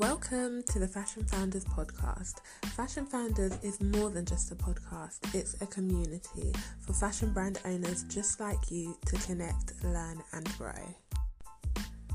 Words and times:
Welcome 0.00 0.62
to 0.62 0.78
the 0.78 0.88
Fashion 0.88 1.24
Founders 1.24 1.66
podcast. 1.66 2.36
Fashion 2.74 3.04
Founders 3.04 3.52
is 3.62 3.82
more 3.82 4.08
than 4.08 4.24
just 4.24 4.50
a 4.50 4.54
podcast, 4.54 5.18
it's 5.34 5.60
a 5.60 5.66
community 5.66 6.54
for 6.80 6.94
fashion 6.94 7.34
brand 7.34 7.60
owners 7.66 8.04
just 8.04 8.40
like 8.40 8.70
you 8.70 8.96
to 9.04 9.16
connect, 9.16 9.74
learn, 9.84 10.22
and 10.32 10.56
grow. 10.56 10.72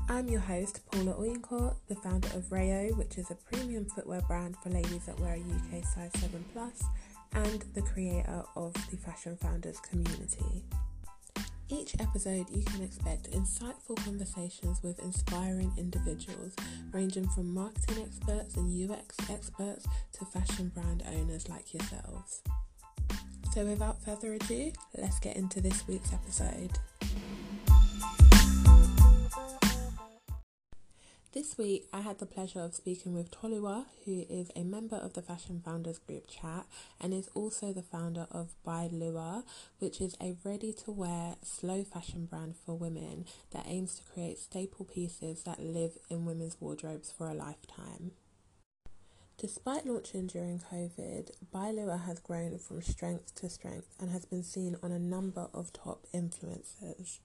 I'm 0.08 0.28
your 0.28 0.40
host, 0.40 0.80
Paula 0.90 1.14
Oyencourt, 1.14 1.76
the 1.86 1.94
founder 1.94 2.26
of 2.34 2.50
Rayo, 2.50 2.92
which 2.96 3.18
is 3.18 3.30
a 3.30 3.36
premium 3.36 3.84
footwear 3.84 4.20
brand 4.22 4.56
for 4.64 4.70
ladies 4.70 5.06
that 5.06 5.20
wear 5.20 5.34
a 5.34 5.38
UK 5.38 5.84
size 5.84 6.10
7 6.16 6.44
plus, 6.52 6.82
and 7.34 7.62
the 7.74 7.82
creator 7.82 8.42
of 8.56 8.72
the 8.90 8.96
Fashion 8.96 9.36
Founders 9.36 9.78
community. 9.78 10.64
Each 11.68 11.96
episode, 11.98 12.46
you 12.50 12.62
can 12.62 12.82
expect 12.82 13.32
insightful 13.32 13.96
conversations 14.04 14.80
with 14.84 15.00
inspiring 15.00 15.72
individuals, 15.76 16.54
ranging 16.92 17.28
from 17.30 17.52
marketing 17.52 18.04
experts 18.04 18.54
and 18.54 18.90
UX 18.90 19.16
experts 19.28 19.84
to 20.12 20.24
fashion 20.26 20.70
brand 20.72 21.02
owners 21.12 21.48
like 21.48 21.74
yourselves. 21.74 22.42
So, 23.52 23.64
without 23.64 24.00
further 24.04 24.34
ado, 24.34 24.70
let's 24.96 25.18
get 25.18 25.36
into 25.36 25.60
this 25.60 25.88
week's 25.88 26.12
episode. 26.12 26.70
This 31.36 31.58
week, 31.58 31.86
I 31.92 32.00
had 32.00 32.18
the 32.18 32.24
pleasure 32.24 32.60
of 32.60 32.74
speaking 32.74 33.12
with 33.12 33.30
Toluwa, 33.30 33.84
who 34.06 34.24
is 34.30 34.50
a 34.56 34.64
member 34.64 34.96
of 34.96 35.12
the 35.12 35.20
Fashion 35.20 35.60
Founders 35.62 35.98
Group 35.98 36.28
chat 36.30 36.64
and 36.98 37.12
is 37.12 37.28
also 37.34 37.74
the 37.74 37.82
founder 37.82 38.26
of 38.30 38.54
By 38.64 38.88
Luwa, 38.90 39.44
which 39.78 40.00
is 40.00 40.16
a 40.18 40.34
ready 40.46 40.72
to 40.72 40.90
wear 40.90 41.34
slow 41.42 41.84
fashion 41.84 42.24
brand 42.24 42.54
for 42.56 42.74
women 42.74 43.26
that 43.50 43.66
aims 43.68 43.96
to 43.96 44.02
create 44.10 44.38
staple 44.38 44.86
pieces 44.86 45.42
that 45.42 45.62
live 45.62 45.98
in 46.08 46.24
women's 46.24 46.58
wardrobes 46.58 47.12
for 47.12 47.28
a 47.28 47.34
lifetime. 47.34 48.12
Despite 49.36 49.84
launching 49.84 50.28
during 50.28 50.58
COVID, 50.58 51.32
By 51.52 51.70
Luwa 51.70 52.02
has 52.06 52.18
grown 52.18 52.56
from 52.56 52.80
strength 52.80 53.34
to 53.34 53.50
strength 53.50 53.94
and 54.00 54.08
has 54.08 54.24
been 54.24 54.42
seen 54.42 54.76
on 54.82 54.90
a 54.90 54.98
number 54.98 55.48
of 55.52 55.74
top 55.74 56.06
influencers. 56.14 57.18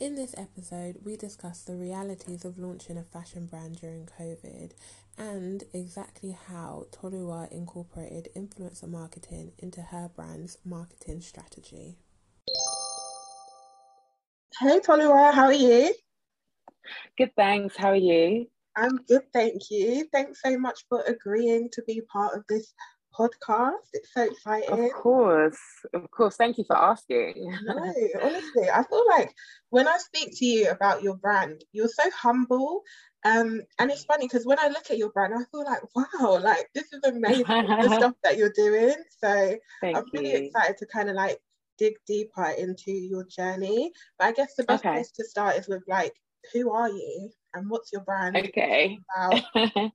In 0.00 0.16
this 0.16 0.34
episode, 0.36 0.96
we 1.04 1.16
discuss 1.16 1.62
the 1.62 1.76
realities 1.76 2.44
of 2.44 2.58
launching 2.58 2.98
a 2.98 3.04
fashion 3.04 3.46
brand 3.46 3.80
during 3.80 4.06
COVID 4.06 4.72
and 5.16 5.62
exactly 5.72 6.36
how 6.48 6.86
Toluwa 6.90 7.48
incorporated 7.52 8.28
influencer 8.34 8.88
marketing 8.88 9.52
into 9.56 9.80
her 9.80 10.10
brand's 10.16 10.58
marketing 10.64 11.20
strategy. 11.20 11.96
Hey 14.58 14.80
Toluwa, 14.80 15.32
how 15.32 15.44
are 15.44 15.52
you? 15.52 15.94
Good, 17.16 17.30
thanks. 17.36 17.76
How 17.76 17.90
are 17.90 17.96
you? 17.96 18.48
I'm 18.76 18.96
good, 19.08 19.32
thank 19.32 19.70
you. 19.70 20.08
Thanks 20.12 20.40
so 20.44 20.58
much 20.58 20.84
for 20.88 21.02
agreeing 21.02 21.68
to 21.72 21.82
be 21.86 22.00
part 22.12 22.36
of 22.36 22.42
this 22.48 22.74
podcast. 23.18 23.88
It's 23.92 24.12
so 24.12 24.22
exciting. 24.22 24.86
Of 24.86 24.92
course, 24.92 25.58
of 25.92 26.10
course. 26.10 26.36
Thank 26.36 26.58
you 26.58 26.64
for 26.64 26.76
asking. 26.76 27.34
no, 27.64 27.74
honestly, 27.74 28.70
I 28.72 28.84
feel 28.88 29.04
like 29.08 29.34
when 29.70 29.88
I 29.88 29.96
speak 29.98 30.36
to 30.38 30.44
you 30.44 30.70
about 30.70 31.02
your 31.02 31.16
brand, 31.16 31.62
you're 31.72 31.88
so 31.88 32.04
humble. 32.10 32.82
Um, 33.24 33.62
and 33.78 33.90
it's 33.90 34.04
funny 34.04 34.26
because 34.26 34.44
when 34.44 34.58
I 34.58 34.68
look 34.68 34.90
at 34.90 34.98
your 34.98 35.10
brand, 35.10 35.32
I 35.34 35.44
feel 35.50 35.64
like, 35.64 35.80
wow, 35.94 36.38
like 36.42 36.68
this 36.74 36.92
is 36.92 37.00
amazing 37.04 37.46
the 37.46 37.94
stuff 37.98 38.14
that 38.22 38.36
you're 38.36 38.52
doing. 38.54 38.94
So 39.18 39.56
Thank 39.80 39.96
I'm 39.96 40.04
really 40.12 40.32
you. 40.32 40.38
excited 40.38 40.76
to 40.78 40.86
kind 40.86 41.08
of 41.08 41.16
like 41.16 41.38
dig 41.78 41.94
deeper 42.06 42.54
into 42.58 42.92
your 42.92 43.24
journey. 43.24 43.92
But 44.18 44.26
I 44.26 44.32
guess 44.32 44.54
the 44.54 44.64
best 44.64 44.84
okay. 44.84 44.94
place 44.94 45.10
to 45.12 45.24
start 45.24 45.56
is 45.56 45.68
with 45.68 45.82
like, 45.88 46.12
who 46.52 46.70
are 46.70 46.90
you 46.90 47.30
and 47.54 47.70
what's 47.70 47.92
your 47.92 48.02
brand? 48.02 48.36
Okay. 48.36 48.98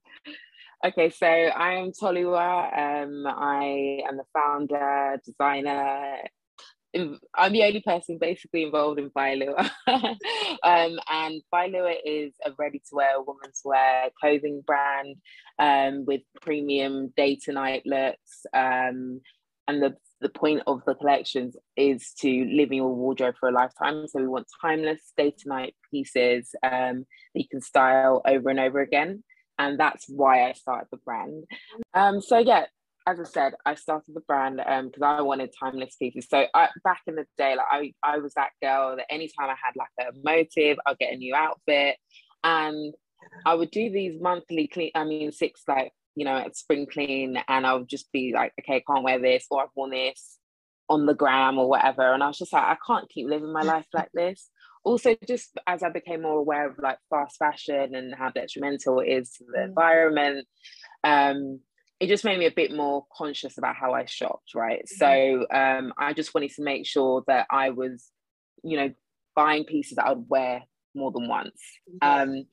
Okay, 0.85 1.09
so 1.09 1.27
I 1.27 1.73
am 1.73 1.91
Toluwa. 1.91 3.03
Um, 3.03 3.27
I 3.27 4.01
am 4.07 4.15
the 4.15 4.23
founder, 4.33 5.19
designer. 5.25 6.19
I'm 6.95 7.51
the 7.51 7.63
only 7.63 7.81
person 7.81 8.17
basically 8.17 8.63
involved 8.63 8.97
in 8.97 9.09
By 9.13 9.35
Luwa. 9.35 9.69
um, 9.87 10.99
and 11.11 11.41
By 11.51 11.69
Luwa 11.69 11.95
is 12.05 12.33
a 12.45 12.51
ready 12.57 12.79
to 12.79 12.95
wear 12.95 13.19
women's 13.19 13.59
wear 13.65 14.09
clothing 14.21 14.63
brand 14.65 15.17
um, 15.59 16.05
with 16.05 16.21
premium 16.41 17.11
day 17.17 17.35
to 17.43 17.51
night 17.51 17.83
looks. 17.85 18.45
Um, 18.53 19.19
and 19.67 19.83
the, 19.83 19.97
the 20.21 20.29
point 20.29 20.63
of 20.65 20.81
the 20.85 20.95
collections 20.95 21.57
is 21.75 22.13
to 22.21 22.45
live 22.45 22.71
in 22.71 22.77
your 22.77 22.95
wardrobe 22.95 23.35
for 23.37 23.49
a 23.49 23.51
lifetime. 23.51 24.07
So 24.07 24.21
we 24.21 24.27
want 24.27 24.47
timeless 24.61 25.11
day 25.17 25.31
to 25.31 25.49
night 25.49 25.75
pieces 25.91 26.55
um, 26.63 27.05
that 27.35 27.41
you 27.41 27.49
can 27.51 27.59
style 27.59 28.21
over 28.25 28.49
and 28.49 28.61
over 28.61 28.79
again 28.79 29.25
and 29.59 29.77
that's 29.77 30.05
why 30.07 30.49
I 30.49 30.53
started 30.53 30.87
the 30.89 30.97
brand. 30.97 31.43
Um, 31.93 32.21
so 32.21 32.39
yeah, 32.39 32.65
as 33.05 33.19
I 33.19 33.23
said, 33.23 33.53
I 33.65 33.75
started 33.75 34.15
the 34.15 34.21
brand 34.21 34.57
because 34.57 35.01
um, 35.01 35.17
I 35.19 35.21
wanted 35.21 35.53
timeless 35.59 35.95
pieces. 35.97 36.27
So 36.29 36.45
I, 36.53 36.69
back 36.83 37.01
in 37.05 37.15
the 37.15 37.25
day, 37.37 37.55
like 37.55 37.65
I, 37.69 37.93
I 38.03 38.17
was 38.19 38.33
that 38.35 38.51
girl 38.61 38.95
that 38.95 39.11
anytime 39.11 39.49
I 39.49 39.55
had 39.63 39.75
like 39.75 39.89
a 39.99 40.11
motive, 40.23 40.77
I'll 40.85 40.95
get 40.95 41.13
a 41.13 41.17
new 41.17 41.35
outfit, 41.35 41.97
and 42.43 42.93
I 43.45 43.53
would 43.53 43.71
do 43.71 43.91
these 43.91 44.19
monthly 44.19 44.67
clean. 44.67 44.91
I 44.95 45.03
mean, 45.03 45.31
six 45.31 45.61
like 45.67 45.91
you 46.15 46.25
know 46.25 46.37
at 46.37 46.55
spring 46.55 46.87
clean, 46.91 47.37
and 47.47 47.67
I 47.67 47.73
would 47.73 47.89
just 47.89 48.11
be 48.11 48.31
like, 48.33 48.53
okay, 48.61 48.77
I 48.77 48.83
can't 48.91 49.03
wear 49.03 49.19
this, 49.19 49.45
or 49.51 49.61
I've 49.61 49.69
worn 49.75 49.91
this 49.91 50.37
on 50.87 51.05
the 51.05 51.13
gram 51.13 51.59
or 51.59 51.69
whatever, 51.69 52.13
and 52.13 52.23
I 52.23 52.27
was 52.27 52.37
just 52.37 52.53
like, 52.53 52.63
I 52.63 52.77
can't 52.87 53.09
keep 53.09 53.27
living 53.27 53.53
my 53.53 53.61
life 53.61 53.85
like 53.93 54.09
this 54.13 54.49
also 54.83 55.15
just 55.27 55.57
as 55.67 55.83
I 55.83 55.89
became 55.89 56.21
more 56.21 56.37
aware 56.37 56.69
of 56.69 56.77
like 56.79 56.97
fast 57.09 57.37
fashion 57.37 57.95
and 57.95 58.13
how 58.15 58.29
detrimental 58.29 58.99
it 58.99 59.07
is 59.07 59.31
to 59.33 59.45
the 59.51 59.59
mm. 59.59 59.65
environment, 59.65 60.47
um, 61.03 61.59
it 61.99 62.07
just 62.07 62.23
made 62.23 62.39
me 62.39 62.45
a 62.45 62.51
bit 62.51 62.73
more 62.73 63.05
conscious 63.15 63.57
about 63.57 63.75
how 63.75 63.93
I 63.93 64.05
shopped, 64.05 64.55
right? 64.55 64.85
Mm-hmm. 64.85 64.97
So 64.97 65.47
um, 65.55 65.93
I 65.97 66.13
just 66.13 66.33
wanted 66.33 66.51
to 66.51 66.63
make 66.63 66.85
sure 66.87 67.23
that 67.27 67.45
I 67.51 67.71
was, 67.71 68.09
you 68.63 68.77
know, 68.77 68.91
buying 69.35 69.65
pieces 69.65 69.97
that 69.97 70.05
I 70.05 70.13
would 70.13 70.29
wear 70.29 70.63
more 70.95 71.11
than 71.11 71.27
once. 71.27 71.61
Um, 72.01 72.45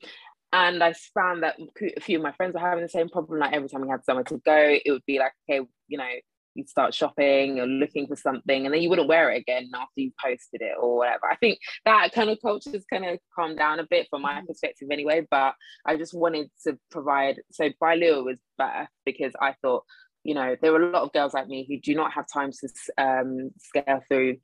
and 0.53 0.81
I 0.83 0.93
found 1.13 1.43
that 1.43 1.57
a 1.97 2.01
few 2.01 2.17
of 2.17 2.23
my 2.23 2.31
friends 2.33 2.53
were 2.53 2.59
having 2.59 2.83
the 2.83 2.89
same 2.89 3.09
problem. 3.09 3.39
Like 3.39 3.53
every 3.53 3.69
time 3.69 3.81
we 3.81 3.89
had 3.89 4.05
somewhere 4.05 4.23
to 4.25 4.37
go, 4.37 4.77
it 4.85 4.91
would 4.91 5.05
be 5.05 5.19
like, 5.19 5.33
okay, 5.49 5.65
you 5.87 5.97
know, 5.97 6.09
you'd 6.57 6.69
start 6.69 6.93
shopping 6.93 7.59
or 7.59 7.67
looking 7.67 8.07
for 8.07 8.15
something 8.15 8.65
and 8.65 8.73
then 8.73 8.81
you 8.81 8.89
wouldn't 8.89 9.07
wear 9.07 9.31
it 9.31 9.37
again 9.37 9.69
after 9.73 10.01
you 10.01 10.11
posted 10.23 10.61
it 10.61 10.73
or 10.79 10.97
whatever. 10.97 11.27
I 11.29 11.35
think 11.35 11.59
that 11.85 12.11
kind 12.13 12.29
of 12.29 12.39
culture 12.41 12.71
has 12.71 12.83
kind 12.91 13.05
of 13.05 13.19
calmed 13.35 13.57
down 13.57 13.79
a 13.79 13.87
bit 13.89 14.07
from 14.09 14.23
my 14.23 14.35
mm-hmm. 14.35 14.47
perspective 14.47 14.89
anyway, 14.91 15.25
but 15.29 15.53
I 15.85 15.95
just 15.95 16.13
wanted 16.13 16.49
to 16.65 16.77
provide, 16.91 17.39
so 17.51 17.69
By 17.79 17.97
Luwa 17.97 18.25
was 18.25 18.39
better 18.57 18.89
because 19.05 19.33
I 19.39 19.55
thought, 19.61 19.83
you 20.23 20.33
know, 20.33 20.55
there 20.61 20.73
were 20.73 20.89
a 20.89 20.91
lot 20.91 21.03
of 21.03 21.13
girls 21.13 21.33
like 21.33 21.47
me 21.47 21.65
who 21.69 21.79
do 21.79 21.95
not 21.95 22.11
have 22.13 22.25
time 22.31 22.51
to 22.51 22.69
um, 22.97 23.51
scale 23.59 24.01
through 24.09 24.37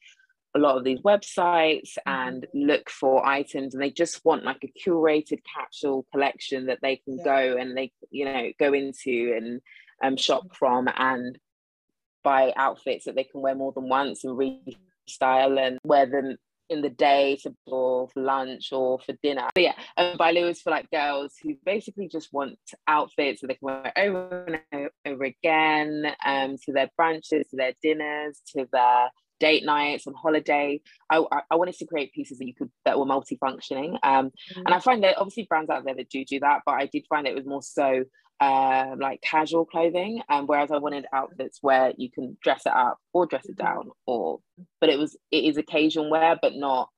a 0.55 0.59
lot 0.59 0.77
of 0.77 0.83
these 0.83 0.99
websites 1.01 1.97
mm-hmm. 1.97 2.09
and 2.09 2.47
look 2.53 2.89
for 2.89 3.25
items 3.25 3.73
and 3.73 3.81
they 3.81 3.89
just 3.89 4.23
want 4.23 4.43
like 4.43 4.63
a 4.63 4.89
curated 4.89 5.39
capsule 5.55 6.05
collection 6.11 6.67
that 6.67 6.79
they 6.81 6.97
can 6.97 7.17
yeah. 7.17 7.23
go 7.23 7.57
and 7.57 7.75
they 7.75 7.91
you 8.11 8.25
know 8.25 8.51
go 8.59 8.73
into 8.73 9.33
and 9.35 9.61
um, 10.03 10.17
shop 10.17 10.43
mm-hmm. 10.43 10.53
from 10.53 10.89
and 10.95 11.37
buy 12.23 12.53
outfits 12.55 13.05
that 13.05 13.15
they 13.15 13.23
can 13.23 13.41
wear 13.41 13.55
more 13.55 13.71
than 13.71 13.89
once 13.89 14.23
and 14.23 14.37
restyle 14.37 15.59
and 15.59 15.79
wear 15.83 16.05
them 16.05 16.37
in 16.69 16.81
the 16.81 16.89
day 16.89 17.37
for, 17.41 17.53
for 18.09 18.09
lunch 18.15 18.71
or 18.71 18.99
for 18.99 19.13
dinner. 19.21 19.47
But 19.53 19.63
yeah, 19.63 19.73
and 19.97 20.17
By 20.17 20.33
Luwa 20.33 20.59
for 20.59 20.71
like 20.71 20.89
girls 20.91 21.35
who 21.41 21.55
basically 21.65 22.07
just 22.07 22.33
want 22.33 22.57
outfits 22.87 23.41
that 23.41 23.47
they 23.47 23.55
can 23.55 23.65
wear 23.65 23.93
over 23.97 24.59
and 24.71 24.89
over 25.05 25.23
again 25.23 26.13
um, 26.25 26.57
to 26.65 26.73
their 26.73 26.89
brunches, 26.99 27.49
to 27.49 27.55
their 27.57 27.73
dinners, 27.81 28.41
to 28.55 28.67
their 28.71 29.09
date 29.43 29.65
nights 29.65 30.07
on 30.07 30.13
holiday. 30.13 30.79
I, 31.09 31.21
I 31.51 31.55
wanted 31.55 31.75
to 31.75 31.85
create 31.85 32.13
pieces 32.13 32.37
that 32.37 32.47
you 32.47 32.53
could 32.53 32.71
that 32.85 32.97
were 32.97 33.05
multifunctioning. 33.05 33.99
Um, 34.01 34.27
mm-hmm. 34.27 34.61
And 34.65 34.73
I 34.73 34.79
find 34.79 35.03
that 35.03 35.17
obviously 35.17 35.43
brands 35.43 35.69
out 35.69 35.83
there 35.83 35.95
that 35.95 36.09
do 36.09 36.23
do 36.23 36.39
that, 36.39 36.61
but 36.65 36.75
I 36.75 36.85
did 36.85 37.05
find 37.09 37.27
it 37.27 37.35
was 37.35 37.45
more 37.45 37.61
so 37.61 38.05
uh, 38.39 38.95
like 38.97 39.21
casual 39.21 39.65
clothing, 39.65 40.21
um, 40.29 40.47
whereas 40.47 40.71
I 40.71 40.77
wanted 40.77 41.05
outfits 41.11 41.59
where 41.61 41.91
you 41.97 42.09
can 42.09 42.37
dress 42.41 42.65
it 42.65 42.71
up 42.73 42.99
or 43.11 43.25
dress 43.25 43.45
it 43.45 43.57
down, 43.57 43.89
or 44.07 44.39
but 44.79 44.89
it 44.89 44.97
was 44.97 45.17
it 45.29 45.43
is 45.43 45.57
occasion 45.57 46.09
wear, 46.09 46.39
but 46.41 46.55
not 46.55 46.89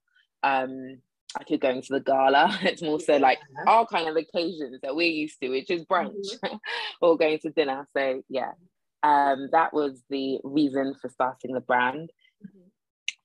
um 0.44 1.00
I 1.38 1.44
could 1.44 1.60
go 1.60 1.70
into 1.70 1.94
the 1.94 2.00
gala. 2.00 2.58
It's 2.62 2.84
more 2.84 3.00
so 3.00 3.18
like 3.18 3.40
all 3.66 3.88
kind 3.88 4.08
of 4.08 4.16
occasions 4.16 4.80
that 4.84 4.96
we're 4.96 5.12
used 5.12 5.40
to, 5.42 5.50
which 5.50 5.72
is 5.72 5.84
brunch 5.84 6.14
mm-hmm. 6.14 6.58
or 7.02 7.18
going 7.18 7.40
to 7.40 7.50
dinner. 7.50 7.88
So 7.98 8.22
yeah, 8.30 8.52
um, 9.06 9.50
that 9.52 9.72
was 9.72 10.02
the 10.10 10.40
reason 10.44 10.96
for 11.00 11.10
starting 11.10 11.54
the 11.54 11.62
brand. 11.62 12.10
Mm-hmm. 12.44 12.70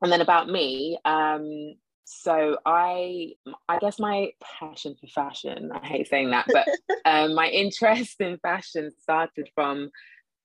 And 0.03 0.13
then 0.13 0.21
about 0.21 0.49
me, 0.49 0.99
um, 1.05 1.75
so 2.05 2.59
I 2.67 3.35
I 3.69 3.79
guess 3.79 4.01
my 4.01 4.31
passion 4.43 4.97
for 5.01 5.07
fashion, 5.07 5.71
I 5.73 5.87
hate 5.87 6.09
saying 6.09 6.31
that, 6.31 6.47
but 6.53 6.67
um, 7.05 7.35
my 7.35 7.49
interest 7.49 8.21
in 8.21 8.39
fashion 8.39 8.91
started 9.01 9.49
from 9.55 9.91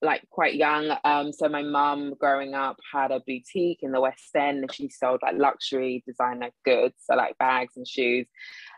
like 0.02 0.24
quite 0.30 0.56
young. 0.56 0.96
Um, 1.04 1.34
so 1.34 1.50
my 1.50 1.64
mum 1.64 2.14
growing 2.20 2.54
up 2.54 2.78
had 2.94 3.12
a 3.12 3.22
boutique 3.26 3.80
in 3.82 3.92
the 3.92 4.02
West 4.02 4.36
End 4.36 4.60
and 4.60 4.72
she 4.72 4.90
sold 4.90 5.22
like 5.24 5.38
luxury 5.38 6.04
designer 6.06 6.52
goods, 6.64 6.96
so 7.00 7.16
like 7.16 7.38
bags 7.38 7.76
and 7.76 7.88
shoes. 7.88 8.28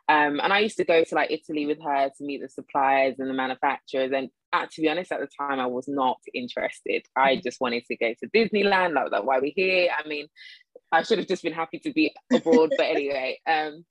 Um, 0.07 0.39
and 0.41 0.53
I 0.53 0.59
used 0.59 0.77
to 0.77 0.85
go 0.85 1.03
to 1.03 1.15
like 1.15 1.31
Italy 1.31 1.65
with 1.65 1.81
her 1.83 2.09
to 2.09 2.23
meet 2.23 2.41
the 2.41 2.49
suppliers 2.49 3.15
and 3.19 3.29
the 3.29 3.33
manufacturers. 3.33 4.11
And 4.15 4.29
uh, 4.53 4.65
to 4.71 4.81
be 4.81 4.89
honest, 4.89 5.11
at 5.11 5.19
the 5.19 5.27
time, 5.27 5.59
I 5.59 5.67
was 5.67 5.87
not 5.87 6.19
interested. 6.33 7.03
I 7.15 7.33
mm-hmm. 7.33 7.41
just 7.43 7.59
wanted 7.61 7.85
to 7.85 7.97
go 7.97 8.13
to 8.13 8.29
Disneyland. 8.29 8.93
Like, 8.93 9.11
that's 9.11 9.25
why 9.25 9.39
we're 9.39 9.51
here. 9.55 9.89
I 9.97 10.07
mean, 10.07 10.27
I 10.91 11.03
should 11.03 11.17
have 11.19 11.27
just 11.27 11.43
been 11.43 11.53
happy 11.53 11.79
to 11.79 11.91
be 11.91 12.13
abroad. 12.31 12.71
but 12.77 12.85
anyway, 12.85 13.39
um, 13.47 13.85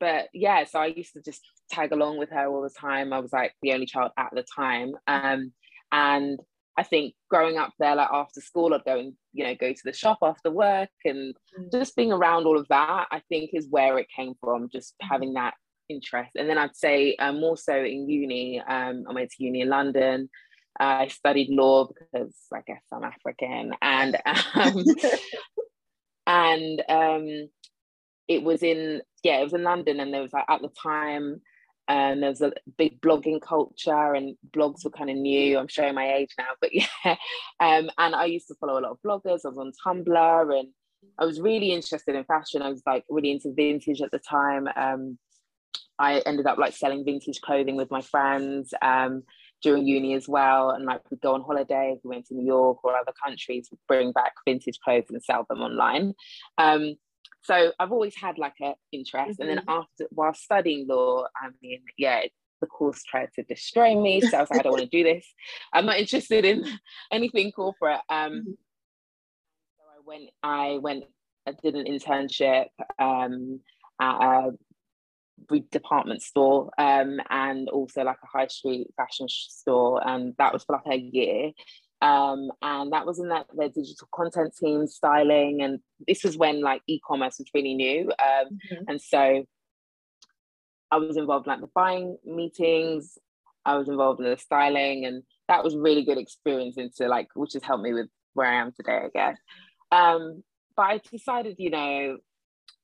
but 0.00 0.28
yeah, 0.32 0.64
so 0.64 0.80
I 0.80 0.86
used 0.86 1.12
to 1.12 1.22
just 1.22 1.42
tag 1.70 1.92
along 1.92 2.18
with 2.18 2.30
her 2.30 2.48
all 2.48 2.62
the 2.62 2.70
time. 2.70 3.12
I 3.12 3.20
was 3.20 3.32
like 3.32 3.54
the 3.62 3.72
only 3.72 3.86
child 3.86 4.12
at 4.18 4.30
the 4.32 4.44
time. 4.56 4.94
Um, 5.06 5.52
and 5.92 6.40
I 6.76 6.82
think 6.82 7.14
growing 7.28 7.58
up 7.58 7.72
there, 7.78 7.94
like 7.94 8.08
after 8.10 8.40
school, 8.40 8.74
I'd 8.74 8.84
go 8.84 8.98
and 8.98 9.12
you 9.32 9.44
know 9.44 9.54
go 9.54 9.72
to 9.72 9.82
the 9.84 9.92
shop 9.92 10.18
after 10.22 10.50
work, 10.50 10.88
and 11.04 11.34
mm. 11.58 11.70
just 11.70 11.94
being 11.96 12.12
around 12.12 12.46
all 12.46 12.58
of 12.58 12.66
that, 12.68 13.08
I 13.10 13.20
think 13.28 13.50
is 13.52 13.68
where 13.68 13.98
it 13.98 14.06
came 14.14 14.34
from. 14.40 14.70
Just 14.70 14.94
mm. 14.94 15.08
having 15.08 15.34
that 15.34 15.54
interest, 15.92 16.32
and 16.36 16.48
then 16.48 16.58
I'd 16.58 16.76
say 16.76 17.16
um, 17.16 17.40
more 17.40 17.56
so 17.56 17.76
in 17.76 18.08
uni. 18.08 18.60
Um, 18.60 19.04
I 19.08 19.12
went 19.12 19.30
to 19.30 19.44
uni 19.44 19.60
in 19.62 19.68
London. 19.68 20.30
I 20.78 21.08
studied 21.08 21.50
law 21.50 21.86
because 21.86 22.34
I 22.52 22.60
guess 22.66 22.82
I'm 22.92 23.04
African, 23.04 23.72
and 23.80 24.16
um, 24.54 24.84
and 26.26 26.82
um, 26.88 27.48
it 28.28 28.42
was 28.42 28.62
in 28.62 29.02
yeah, 29.22 29.40
it 29.40 29.44
was 29.44 29.54
in 29.54 29.64
London, 29.64 30.00
and 30.00 30.12
there 30.12 30.22
was 30.22 30.32
like 30.32 30.46
at 30.48 30.62
the 30.62 30.70
time 30.82 31.40
and 31.88 32.22
there 32.22 32.30
was 32.30 32.40
a 32.40 32.52
big 32.78 33.00
blogging 33.00 33.40
culture 33.40 34.14
and 34.14 34.36
blogs 34.54 34.84
were 34.84 34.90
kind 34.90 35.10
of 35.10 35.16
new. 35.16 35.58
I'm 35.58 35.68
showing 35.68 35.94
my 35.94 36.14
age 36.14 36.30
now 36.38 36.50
but 36.60 36.70
yeah. 36.72 37.16
Um, 37.60 37.90
and 37.98 38.14
i 38.14 38.24
used 38.24 38.48
to 38.48 38.54
follow 38.54 38.78
a 38.78 38.80
lot 38.80 38.92
of 38.92 39.02
bloggers. 39.04 39.40
I 39.44 39.48
was 39.48 39.58
on 39.58 39.72
tumblr 39.84 40.58
and 40.58 40.68
i 41.18 41.24
was 41.24 41.40
really 41.40 41.72
interested 41.72 42.14
in 42.14 42.24
fashion. 42.24 42.62
I 42.62 42.70
was 42.70 42.82
like 42.86 43.04
really 43.08 43.32
into 43.32 43.52
vintage 43.54 44.00
at 44.00 44.10
the 44.10 44.20
time. 44.20 44.68
Um, 44.76 45.18
i 45.98 46.18
ended 46.20 46.46
up 46.46 46.58
like 46.58 46.74
selling 46.74 47.04
vintage 47.04 47.40
clothing 47.40 47.76
with 47.76 47.90
my 47.90 48.00
friends 48.00 48.74
um, 48.82 49.22
during 49.62 49.86
uni 49.86 50.14
as 50.14 50.28
well 50.28 50.70
and 50.70 50.84
like 50.84 51.00
we'd 51.10 51.20
go 51.20 51.34
on 51.34 51.42
holiday 51.42 51.96
we 52.02 52.08
went 52.08 52.26
to 52.26 52.34
new 52.34 52.46
york 52.46 52.78
or 52.84 52.96
other 52.96 53.12
countries 53.24 53.68
we'd 53.70 53.78
bring 53.86 54.12
back 54.12 54.32
vintage 54.46 54.78
clothes 54.84 55.06
and 55.10 55.22
sell 55.22 55.46
them 55.48 55.60
online 55.60 56.14
um, 56.58 56.96
so 57.42 57.72
I've 57.78 57.92
always 57.92 58.14
had 58.16 58.38
like 58.38 58.54
an 58.60 58.74
interest. 58.92 59.40
Mm-hmm. 59.40 59.42
And 59.42 59.50
then 59.50 59.58
mm-hmm. 59.58 59.80
after 59.80 60.06
while 60.10 60.34
studying 60.34 60.86
law, 60.86 61.24
I 61.36 61.48
mean, 61.60 61.82
yeah, 61.98 62.22
the 62.60 62.66
course 62.66 63.02
tried 63.02 63.30
to 63.34 63.42
destroy 63.42 64.00
me. 64.00 64.20
So 64.20 64.36
I 64.36 64.40
was 64.40 64.50
like, 64.50 64.60
I 64.60 64.62
don't 64.62 64.72
want 64.72 64.90
to 64.90 64.96
do 64.96 65.02
this. 65.02 65.26
I'm 65.72 65.86
not 65.86 65.98
interested 65.98 66.44
in 66.44 66.64
anything 67.12 67.52
corporate. 67.52 68.00
Um, 68.08 68.32
mm-hmm. 68.32 68.50
so 69.76 69.82
I 69.82 70.00
went, 70.06 70.30
I 70.42 70.78
went, 70.80 71.04
I 71.46 71.52
did 71.60 71.74
an 71.74 71.86
internship 71.86 72.66
um, 73.00 73.60
at 74.00 74.16
a 74.16 74.50
department 75.70 76.22
store 76.22 76.70
um, 76.78 77.20
and 77.30 77.68
also 77.68 78.02
like 78.02 78.16
a 78.22 78.38
high 78.38 78.46
street 78.46 78.88
fashion 78.96 79.26
store. 79.28 80.06
And 80.06 80.34
that 80.38 80.52
was 80.52 80.64
for 80.64 80.80
like 80.84 80.94
a 80.94 81.00
year. 81.00 81.52
Um, 82.02 82.50
and 82.60 82.92
that 82.92 83.06
was 83.06 83.20
in 83.20 83.28
that 83.28 83.46
their 83.56 83.68
digital 83.68 84.08
content 84.12 84.56
team 84.56 84.88
styling 84.88 85.62
and 85.62 85.78
this 86.08 86.24
was 86.24 86.36
when 86.36 86.60
like 86.60 86.82
e-commerce 86.88 87.36
was 87.38 87.48
really 87.54 87.74
new 87.74 88.10
um, 88.10 88.46
mm-hmm. 88.48 88.84
and 88.88 89.00
so 89.00 89.44
i 90.90 90.96
was 90.96 91.16
involved 91.16 91.46
in 91.46 91.52
like 91.52 91.60
the 91.60 91.68
buying 91.72 92.16
meetings 92.24 93.18
i 93.64 93.76
was 93.76 93.88
involved 93.88 94.18
in 94.18 94.28
the 94.28 94.36
styling 94.36 95.04
and 95.04 95.22
that 95.46 95.62
was 95.62 95.76
really 95.76 96.04
good 96.04 96.18
experience 96.18 96.76
into 96.76 97.06
like 97.06 97.28
which 97.36 97.52
has 97.52 97.62
helped 97.62 97.84
me 97.84 97.92
with 97.92 98.08
where 98.34 98.48
i 98.48 98.60
am 98.60 98.72
today 98.72 99.02
i 99.04 99.08
guess 99.14 99.38
um, 99.92 100.42
but 100.76 100.82
i 100.82 101.00
decided 101.12 101.54
you 101.60 101.70
know 101.70 102.16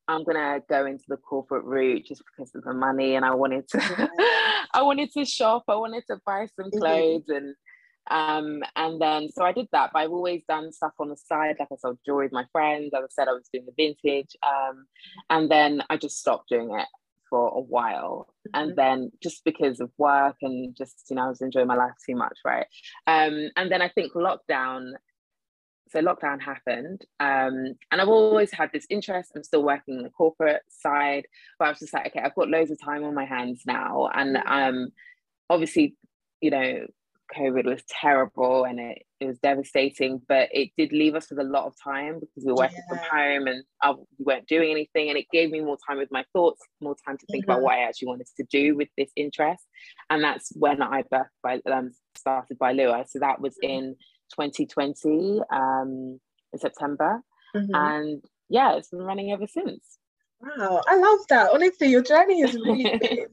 i'm 0.09 0.25
gonna 0.25 0.61
go 0.69 0.87
into 0.87 1.05
the 1.09 1.17
corporate 1.17 1.65
route 1.65 2.05
just 2.07 2.23
because 2.25 2.55
of 2.55 2.65
the 2.65 2.73
money 2.73 3.15
and 3.15 3.25
i 3.25 3.35
wanted 3.35 3.69
to 3.69 3.79
i 4.73 4.83
wanted 4.83 5.11
to 5.13 5.25
shop 5.25 5.65
i 5.69 5.75
wanted 5.75 6.05
to 6.07 6.17
buy 6.27 6.47
some 6.57 6.71
mm-hmm. 6.71 6.79
clothes 6.79 7.23
mm-hmm. 7.23 7.37
and 7.37 7.55
um, 8.11 8.63
and 8.77 9.01
then, 9.01 9.29
so 9.31 9.45
I 9.45 9.53
did 9.53 9.69
that, 9.73 9.91
but 9.93 10.01
I've 10.01 10.13
always 10.13 10.43
done 10.49 10.73
stuff 10.73 10.93
on 10.99 11.11
the 11.11 11.17
side. 11.17 11.57
Like 11.59 11.69
I 11.71 11.77
sold 11.77 11.99
jewelry 12.07 12.27
with 12.27 12.33
my 12.33 12.47
friends. 12.53 12.93
As 12.95 13.05
I 13.05 13.07
said, 13.11 13.29
I 13.29 13.33
was 13.33 13.49
doing 13.53 13.67
the 13.67 13.73
vintage. 13.77 14.37
Um, 14.47 14.87
and 15.31 15.51
then 15.51 15.83
I 15.91 15.97
just 15.97 16.19
stopped 16.19 16.49
doing 16.49 16.71
it 16.73 16.87
for 17.29 17.49
a 17.49 17.61
while. 17.61 18.29
Mm-hmm. 18.49 18.61
And 18.61 18.77
then 18.77 19.13
just 19.23 19.45
because 19.45 19.81
of 19.81 19.91
work 19.99 20.37
and 20.43 20.75
just, 20.77 21.05
you 21.11 21.17
know, 21.17 21.27
I 21.27 21.29
was 21.29 21.41
enjoying 21.41 21.67
my 21.67 21.77
life 21.77 21.93
too 22.07 22.17
much, 22.17 22.39
right? 22.45 22.67
Um, 23.07 23.51
and 23.57 23.71
then 23.71 23.83
I 23.83 23.89
think 23.89 24.13
lockdown, 24.15 24.93
so 25.91 26.01
lockdown 26.01 26.41
happened. 26.41 27.05
Um, 27.21 27.75
and 27.91 28.01
I've 28.01 28.09
always 28.09 28.53
had 28.53 28.71
this 28.73 28.87
interest. 28.91 29.33
I'm 29.35 29.45
still 29.45 29.63
working 29.63 29.99
on 29.99 30.03
the 30.05 30.11
corporate 30.11 30.63
side, 30.69 31.27
but 31.59 31.67
I 31.67 31.69
was 31.71 31.79
just 31.79 31.95
like, 31.95 32.07
okay, 32.09 32.21
I've 32.21 32.35
got 32.35 32.49
loads 32.49 32.71
of 32.71 32.81
time 32.81 33.05
on 33.05 33.15
my 33.15 33.25
hands 33.25 33.63
now. 33.67 34.09
And 34.15 34.37
mm-hmm. 34.37 34.53
um, 34.53 34.89
obviously, 35.51 35.97
you 36.41 36.51
know, 36.51 36.87
COVID 37.37 37.67
was 37.67 37.83
terrible 37.89 38.65
and 38.65 38.81
it, 38.81 39.03
it 39.21 39.27
was 39.27 39.39
devastating, 39.41 40.21
but 40.29 40.49
it 40.53 40.71
did 40.79 40.93
leave 40.93 41.15
us 41.15 41.29
with 41.31 41.39
a 41.39 41.45
lot 41.45 41.67
of 41.67 41.75
time 41.83 42.21
because 42.21 42.45
we 42.45 42.53
were 42.53 42.59
working 42.59 42.83
yeah. 42.91 42.97
from 42.97 43.19
home 43.19 43.47
and 43.47 43.65
I, 43.83 43.91
we 43.93 44.25
weren't 44.25 44.47
doing 44.47 44.71
anything. 44.71 45.09
And 45.09 45.19
it 45.19 45.27
gave 45.31 45.51
me 45.51 45.61
more 45.61 45.77
time 45.87 45.99
with 45.99 46.11
my 46.11 46.25
thoughts, 46.33 46.61
more 46.81 46.97
time 47.07 47.19
to 47.19 47.27
think 47.31 47.45
mm-hmm. 47.45 47.53
about 47.53 47.63
what 47.63 47.75
I 47.75 47.83
actually 47.83 48.09
wanted 48.09 48.29
to 48.37 48.45
do 48.51 48.77
with 48.77 48.89
this 48.97 49.11
interest. 49.17 49.65
And 50.09 50.23
that's 50.23 50.53
when 50.57 50.83
I 50.83 51.03
birthed 51.03 51.27
by, 51.43 51.61
um, 51.71 51.93
started 52.17 52.59
by 52.59 52.73
Luwa. 52.73 53.09
So 53.09 53.19
that 53.19 53.41
was 53.41 53.55
mm-hmm. 53.63 53.71
in 53.71 53.97
2020, 54.31 55.41
um, 55.51 56.21
in 56.53 56.59
September. 56.59 57.21
Mm-hmm. 57.55 57.75
And 57.75 58.25
yeah, 58.49 58.77
it's 58.77 58.91
been 58.91 59.03
running 59.03 59.33
ever 59.33 59.47
since. 59.47 59.99
Wow, 60.41 60.83
I 60.87 60.97
love 60.97 61.21
that. 61.29 61.51
Honestly, 61.53 61.89
your 61.89 62.03
journey 62.03 62.43
has 62.43 62.55
really 62.55 62.99
been, 63.01 63.27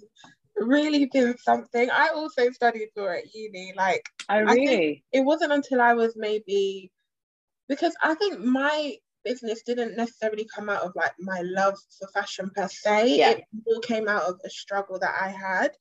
really 0.58 1.10
been 1.12 1.38
something. 1.38 1.90
I 1.92 2.10
also 2.10 2.50
studied 2.52 2.90
law 2.96 3.10
at 3.10 3.34
uni. 3.34 3.74
Like, 3.76 4.10
oh, 4.30 4.40
really? 4.40 5.04
it 5.12 5.22
wasn't 5.22 5.52
until 5.54 5.82
I 5.82 5.94
was 5.94 6.14
maybe 6.16 6.92
because 7.68 7.94
I 8.02 8.16
think 8.16 8.40
my 8.40 8.96
business 9.26 9.64
didn't 9.64 9.98
necessarily 9.98 10.48
come 10.56 10.70
out 10.70 10.84
of 10.84 10.94
like 10.96 11.12
my 11.20 11.42
love 11.42 11.78
for 12.00 12.08
fashion 12.10 12.50
per 12.56 12.70
se. 12.70 13.18
Yeah. 13.18 13.32
It 13.32 13.44
all 13.68 13.82
came 13.82 14.08
out 14.08 14.24
of 14.24 14.40
a 14.46 14.50
struggle 14.50 14.98
that 15.00 15.16
I 15.20 15.30
had. 15.30 15.72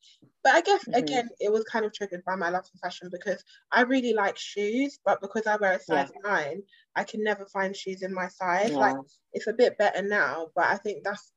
But 0.42 0.54
I 0.54 0.60
guess 0.62 0.84
mm-hmm. 0.84 0.94
again, 0.94 1.28
it 1.38 1.52
was 1.52 1.64
kind 1.64 1.84
of 1.84 1.92
triggered 1.92 2.24
by 2.24 2.34
my 2.34 2.50
love 2.50 2.66
for 2.66 2.78
fashion 2.78 3.08
because 3.12 3.44
I 3.70 3.82
really 3.82 4.14
like 4.14 4.36
shoes, 4.36 4.98
but 5.04 5.20
because 5.20 5.46
I 5.46 5.56
wear 5.56 5.74
a 5.74 5.80
size 5.80 6.10
yeah. 6.14 6.30
nine, 6.30 6.62
I 6.96 7.04
can 7.04 7.22
never 7.22 7.46
find 7.46 7.76
shoes 7.76 8.02
in 8.02 8.12
my 8.12 8.28
size. 8.28 8.70
Yeah. 8.70 8.78
Like 8.78 8.96
it's 9.32 9.46
a 9.46 9.52
bit 9.52 9.78
better 9.78 10.02
now, 10.02 10.48
but 10.56 10.66
I 10.66 10.76
think 10.76 11.04
that's 11.04 11.30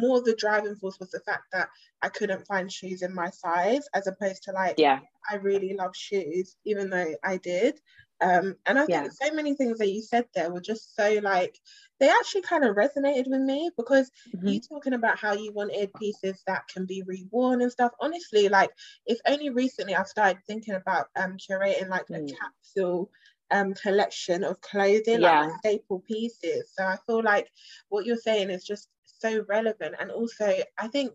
more 0.00 0.22
the 0.22 0.34
driving 0.36 0.76
force 0.76 0.98
was 0.98 1.10
the 1.10 1.20
fact 1.20 1.44
that 1.52 1.68
I 2.02 2.08
couldn't 2.08 2.46
find 2.46 2.72
shoes 2.72 3.02
in 3.02 3.14
my 3.14 3.30
size, 3.30 3.86
as 3.94 4.06
opposed 4.06 4.42
to 4.44 4.52
like, 4.52 4.76
yeah, 4.78 5.00
I 5.30 5.36
really 5.36 5.74
love 5.74 5.94
shoes, 5.94 6.56
even 6.64 6.90
though 6.90 7.14
I 7.22 7.36
did. 7.36 7.78
Um, 8.20 8.56
and 8.66 8.78
I 8.78 8.86
think 8.86 9.04
yeah. 9.04 9.08
so 9.28 9.32
many 9.32 9.54
things 9.54 9.78
that 9.78 9.90
you 9.90 10.02
said 10.02 10.26
there 10.34 10.50
were 10.50 10.60
just 10.60 10.96
so 10.96 11.20
like 11.22 11.56
they 12.00 12.08
actually 12.08 12.42
kind 12.42 12.64
of 12.64 12.76
resonated 12.76 13.28
with 13.28 13.40
me 13.40 13.70
because 13.76 14.10
mm-hmm. 14.34 14.48
you 14.48 14.60
talking 14.60 14.94
about 14.94 15.18
how 15.18 15.34
you 15.34 15.52
wanted 15.52 15.92
pieces 15.94 16.42
that 16.46 16.66
can 16.68 16.84
be 16.84 17.02
reworn 17.02 17.62
and 17.62 17.70
stuff. 17.70 17.92
Honestly, 18.00 18.48
like 18.48 18.70
it's 19.06 19.22
only 19.26 19.50
recently 19.50 19.94
I've 19.94 20.08
started 20.08 20.38
thinking 20.46 20.74
about 20.74 21.06
um 21.16 21.36
curating 21.36 21.88
like 21.88 22.06
mm. 22.08 22.28
a 22.28 22.34
capsule 22.34 23.10
um 23.50 23.72
collection 23.74 24.44
of 24.44 24.60
clothing, 24.60 25.22
yeah. 25.22 25.42
like 25.42 25.58
staple 25.58 26.00
pieces. 26.00 26.72
So 26.76 26.84
I 26.84 26.96
feel 27.06 27.22
like 27.22 27.48
what 27.88 28.04
you're 28.04 28.16
saying 28.16 28.50
is 28.50 28.64
just 28.64 28.88
so 29.20 29.44
relevant 29.48 29.94
and 29.98 30.10
also 30.10 30.54
i 30.78 30.88
think 30.88 31.12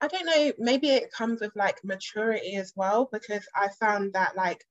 i 0.00 0.08
don't 0.08 0.26
know 0.26 0.52
maybe 0.58 0.88
it 0.88 1.12
comes 1.12 1.40
with 1.40 1.54
like 1.54 1.78
maturity 1.84 2.56
as 2.56 2.72
well 2.76 3.08
because 3.12 3.46
i 3.54 3.68
found 3.80 4.12
that 4.12 4.36
like 4.36 4.64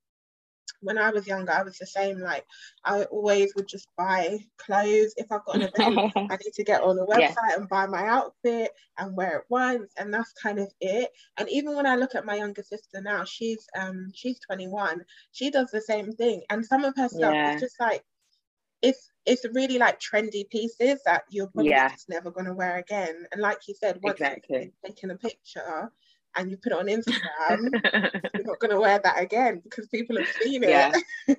when 0.81 0.97
I 0.97 1.09
was 1.11 1.27
younger, 1.27 1.51
I 1.51 1.63
was 1.63 1.77
the 1.77 1.85
same. 1.85 2.19
Like 2.19 2.45
I 2.85 3.03
always 3.05 3.53
would 3.55 3.67
just 3.67 3.87
buy 3.97 4.39
clothes. 4.57 5.13
If 5.17 5.31
I've 5.31 5.45
got 5.45 5.55
an 5.55 5.61
event, 5.63 6.11
I 6.15 6.37
need 6.37 6.53
to 6.53 6.63
get 6.63 6.81
on 6.81 6.95
the 6.95 7.05
website 7.05 7.19
yeah. 7.19 7.55
and 7.57 7.69
buy 7.69 7.85
my 7.85 8.05
outfit 8.07 8.71
and 8.97 9.15
wear 9.15 9.37
it 9.37 9.43
once, 9.49 9.91
and 9.97 10.13
that's 10.13 10.33
kind 10.33 10.59
of 10.59 10.71
it. 10.79 11.09
And 11.37 11.49
even 11.49 11.75
when 11.75 11.85
I 11.85 11.95
look 11.95 12.15
at 12.15 12.25
my 12.25 12.35
younger 12.35 12.63
sister 12.63 13.01
now, 13.01 13.23
she's 13.25 13.65
um 13.77 14.11
she's 14.13 14.39
21. 14.47 15.03
She 15.31 15.49
does 15.49 15.69
the 15.71 15.81
same 15.81 16.11
thing, 16.13 16.41
and 16.49 16.65
some 16.65 16.83
of 16.83 16.95
her 16.95 17.09
stuff 17.09 17.33
yeah. 17.33 17.55
is 17.55 17.61
just 17.61 17.79
like 17.79 18.03
it's 18.81 19.11
it's 19.25 19.45
really 19.53 19.77
like 19.77 19.99
trendy 19.99 20.49
pieces 20.49 20.99
that 21.05 21.23
you're 21.29 21.47
probably 21.47 21.69
yeah. 21.69 21.89
just 21.89 22.09
never 22.09 22.31
going 22.31 22.47
to 22.47 22.53
wear 22.53 22.77
again. 22.77 23.25
And 23.31 23.41
like 23.41 23.59
you 23.67 23.75
said, 23.75 23.99
once 24.01 24.19
exactly. 24.19 24.71
you've 24.83 24.95
taken 24.95 25.11
a 25.11 25.17
picture 25.17 25.91
and 26.35 26.49
you 26.49 26.57
put 26.57 26.71
it 26.71 26.79
on 26.79 26.87
Instagram, 26.87 28.21
you're 28.33 28.43
not 28.45 28.59
going 28.59 28.71
to 28.71 28.79
wear 28.79 28.99
that 29.03 29.19
again 29.19 29.61
because 29.63 29.87
people 29.87 30.17
have 30.17 30.27
seen 30.41 30.63
it. 30.63 30.69
Yeah. 30.69 30.91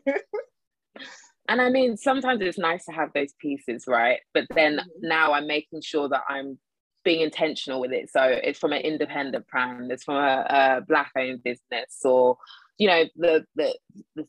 and 1.49 1.61
I 1.61 1.70
mean, 1.70 1.96
sometimes 1.96 2.42
it's 2.42 2.58
nice 2.58 2.84
to 2.87 2.92
have 2.92 3.11
those 3.14 3.32
pieces, 3.40 3.84
right? 3.87 4.20
But 4.34 4.46
then 4.54 4.76
mm-hmm. 4.76 5.08
now 5.08 5.32
I'm 5.32 5.46
making 5.46 5.82
sure 5.82 6.08
that 6.08 6.22
I'm 6.28 6.58
being 7.04 7.20
intentional 7.20 7.80
with 7.80 7.92
it. 7.92 8.11
So 8.11 8.22
it's 8.22 8.58
from 8.58 8.72
an 8.72 8.82
independent 8.82 9.46
brand, 9.49 9.90
it's 9.90 10.04
from 10.04 10.16
a, 10.16 10.46
a 10.49 10.80
black 10.87 11.11
owned 11.16 11.42
business, 11.42 12.00
or 12.04 12.37
you 12.78 12.88
know, 12.88 13.04
the 13.16 13.44
the 13.56 13.76
the 14.16 14.26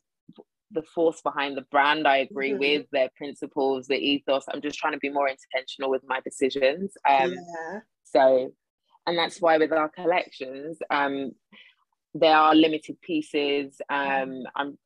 the 0.74 0.84
force 0.84 1.22
behind 1.22 1.56
the 1.56 1.66
brand 1.72 2.08
I 2.08 2.18
agree 2.18 2.52
mm-hmm. 2.52 2.60
with, 2.60 2.86
their 2.92 3.10
principles, 3.16 3.88
the 3.88 3.96
ethos. 3.96 4.46
I'm 4.52 4.62
just 4.62 4.78
trying 4.78 4.94
to 4.94 5.00
be 5.00 5.10
more 5.10 5.30
intentional 5.30 5.92
with 5.92 6.02
my 6.08 6.20
decisions. 6.22 6.94
Um, 7.08 7.34
yeah. 7.34 7.80
So, 8.04 8.52
and 9.06 9.18
that's 9.18 9.42
why 9.42 9.58
with 9.58 9.72
our 9.72 9.90
collections, 9.90 10.78
um, 10.90 11.32
there 12.14 12.36
are 12.36 12.56
limited 12.56 13.02
pieces. 13.02 13.82
Um, 13.90 14.44
I'm 14.56 14.78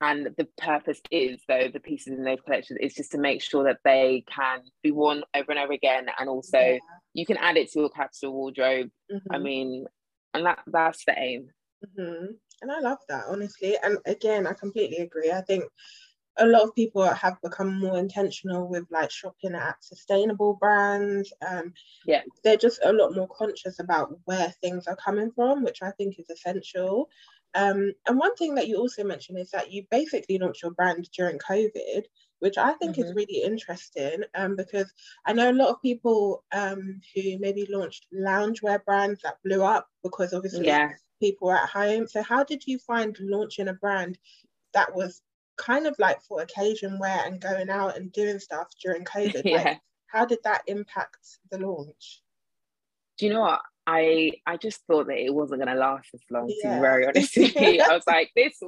and 0.00 0.28
the 0.36 0.48
purpose 0.58 1.00
is 1.10 1.40
though 1.46 1.68
the 1.72 1.80
pieces 1.80 2.14
in 2.14 2.24
those 2.24 2.40
collections 2.44 2.78
is 2.80 2.94
just 2.94 3.12
to 3.12 3.18
make 3.18 3.42
sure 3.42 3.64
that 3.64 3.80
they 3.84 4.24
can 4.30 4.60
be 4.82 4.90
worn 4.90 5.22
over 5.34 5.50
and 5.50 5.60
over 5.60 5.72
again 5.72 6.06
and 6.18 6.28
also 6.28 6.58
yeah. 6.58 6.78
you 7.14 7.26
can 7.26 7.36
add 7.36 7.56
it 7.56 7.70
to 7.70 7.80
your 7.80 7.90
capsule 7.90 8.32
wardrobe 8.32 8.88
mm-hmm. 9.12 9.32
i 9.34 9.38
mean 9.38 9.84
and 10.34 10.46
that 10.46 10.60
that's 10.66 11.04
the 11.04 11.14
aim 11.18 11.48
mm-hmm. 11.98 12.26
and 12.62 12.72
i 12.72 12.80
love 12.80 12.98
that 13.08 13.24
honestly 13.28 13.76
and 13.82 13.98
again 14.06 14.46
i 14.46 14.52
completely 14.52 14.98
agree 14.98 15.30
i 15.30 15.42
think 15.42 15.64
a 16.38 16.46
lot 16.46 16.62
of 16.62 16.74
people 16.74 17.02
have 17.04 17.36
become 17.42 17.78
more 17.78 17.98
intentional 17.98 18.68
with 18.68 18.84
like 18.90 19.10
shopping 19.10 19.54
at 19.54 19.82
sustainable 19.82 20.54
brands 20.54 21.32
um 21.48 21.72
yeah 22.06 22.22
they're 22.44 22.56
just 22.56 22.80
a 22.84 22.92
lot 22.92 23.14
more 23.14 23.28
conscious 23.28 23.78
about 23.78 24.18
where 24.24 24.48
things 24.60 24.86
are 24.86 24.96
coming 24.96 25.30
from 25.32 25.64
which 25.64 25.82
i 25.82 25.90
think 25.92 26.18
is 26.18 26.30
essential 26.30 27.08
um, 27.54 27.92
and 28.06 28.18
one 28.18 28.34
thing 28.36 28.54
that 28.54 28.68
you 28.68 28.76
also 28.76 29.04
mentioned 29.04 29.38
is 29.38 29.50
that 29.50 29.72
you 29.72 29.84
basically 29.90 30.38
launched 30.38 30.62
your 30.62 30.72
brand 30.72 31.08
during 31.12 31.38
COVID, 31.38 32.04
which 32.38 32.56
I 32.58 32.74
think 32.74 32.92
mm-hmm. 32.92 33.02
is 33.02 33.14
really 33.14 33.42
interesting 33.42 34.22
um, 34.34 34.56
because 34.56 34.92
I 35.26 35.32
know 35.32 35.50
a 35.50 35.52
lot 35.52 35.70
of 35.70 35.82
people 35.82 36.44
um, 36.52 37.00
who 37.14 37.38
maybe 37.38 37.66
launched 37.68 38.06
loungewear 38.14 38.84
brands 38.84 39.22
that 39.22 39.38
blew 39.44 39.62
up 39.62 39.88
because 40.02 40.32
obviously 40.32 40.66
yeah. 40.66 40.90
people 41.20 41.48
were 41.48 41.56
at 41.56 41.68
home. 41.68 42.06
So, 42.06 42.22
how 42.22 42.44
did 42.44 42.66
you 42.66 42.78
find 42.78 43.16
launching 43.20 43.68
a 43.68 43.74
brand 43.74 44.18
that 44.72 44.94
was 44.94 45.20
kind 45.60 45.86
of 45.86 45.94
like 45.98 46.22
for 46.22 46.42
occasion 46.42 46.98
wear 46.98 47.22
and 47.24 47.40
going 47.40 47.70
out 47.70 47.96
and 47.96 48.12
doing 48.12 48.38
stuff 48.38 48.68
during 48.82 49.04
COVID? 49.16 49.42
yeah. 49.44 49.62
Like, 49.62 49.80
how 50.06 50.24
did 50.24 50.38
that 50.44 50.62
impact 50.66 51.38
the 51.50 51.58
launch? 51.58 52.22
Do 53.18 53.26
you 53.26 53.32
know 53.32 53.42
what? 53.42 53.60
I 53.86 54.32
I 54.46 54.56
just 54.56 54.80
thought 54.86 55.06
that 55.06 55.18
it 55.18 55.34
wasn't 55.34 55.62
going 55.62 55.74
to 55.74 55.80
last 55.80 56.08
as 56.14 56.20
long. 56.30 56.52
Yeah. 56.62 56.70
To 56.70 56.76
be 56.76 56.80
very 56.80 57.06
honest 57.06 57.36
with 57.36 57.56
you, 57.56 57.82
I 57.82 57.94
was 57.94 58.04
like, 58.06 58.30
this, 58.36 58.58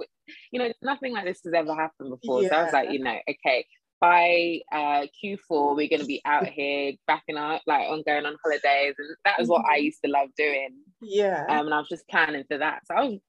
you 0.51 0.59
know, 0.59 0.73
nothing 0.83 1.13
like 1.13 1.25
this 1.25 1.41
has 1.45 1.55
ever 1.55 1.75
happened 1.75 2.11
before. 2.11 2.43
Yeah. 2.43 2.49
So 2.49 2.57
I 2.57 2.63
was 2.65 2.73
like, 2.73 2.91
you 2.91 2.99
know, 3.01 3.19
okay, 3.29 3.67
by 4.01 4.61
uh, 4.73 5.07
Q4 5.25 5.77
we're 5.77 5.89
going 5.89 6.01
to 6.01 6.07
be 6.07 6.21
out 6.25 6.47
here 6.49 6.93
backing 7.07 7.37
up, 7.37 7.63
like 7.67 7.89
on 7.89 8.03
going 8.07 8.27
on 8.27 8.37
holidays, 8.45 8.95
and 8.99 9.17
that 9.25 9.39
was 9.39 9.49
what 9.49 9.65
I 9.65 9.77
mm-hmm. 9.77 9.85
used 9.85 10.01
to 10.05 10.11
love 10.11 10.29
doing. 10.37 10.77
Yeah, 11.01 11.47
um, 11.49 11.67
and 11.67 11.75
I 11.75 11.79
was 11.79 11.89
just 11.89 12.09
planning 12.09 12.45
for 12.49 12.59
that. 12.59 12.83
So 12.87 12.95
I 12.95 13.05
was 13.05 13.21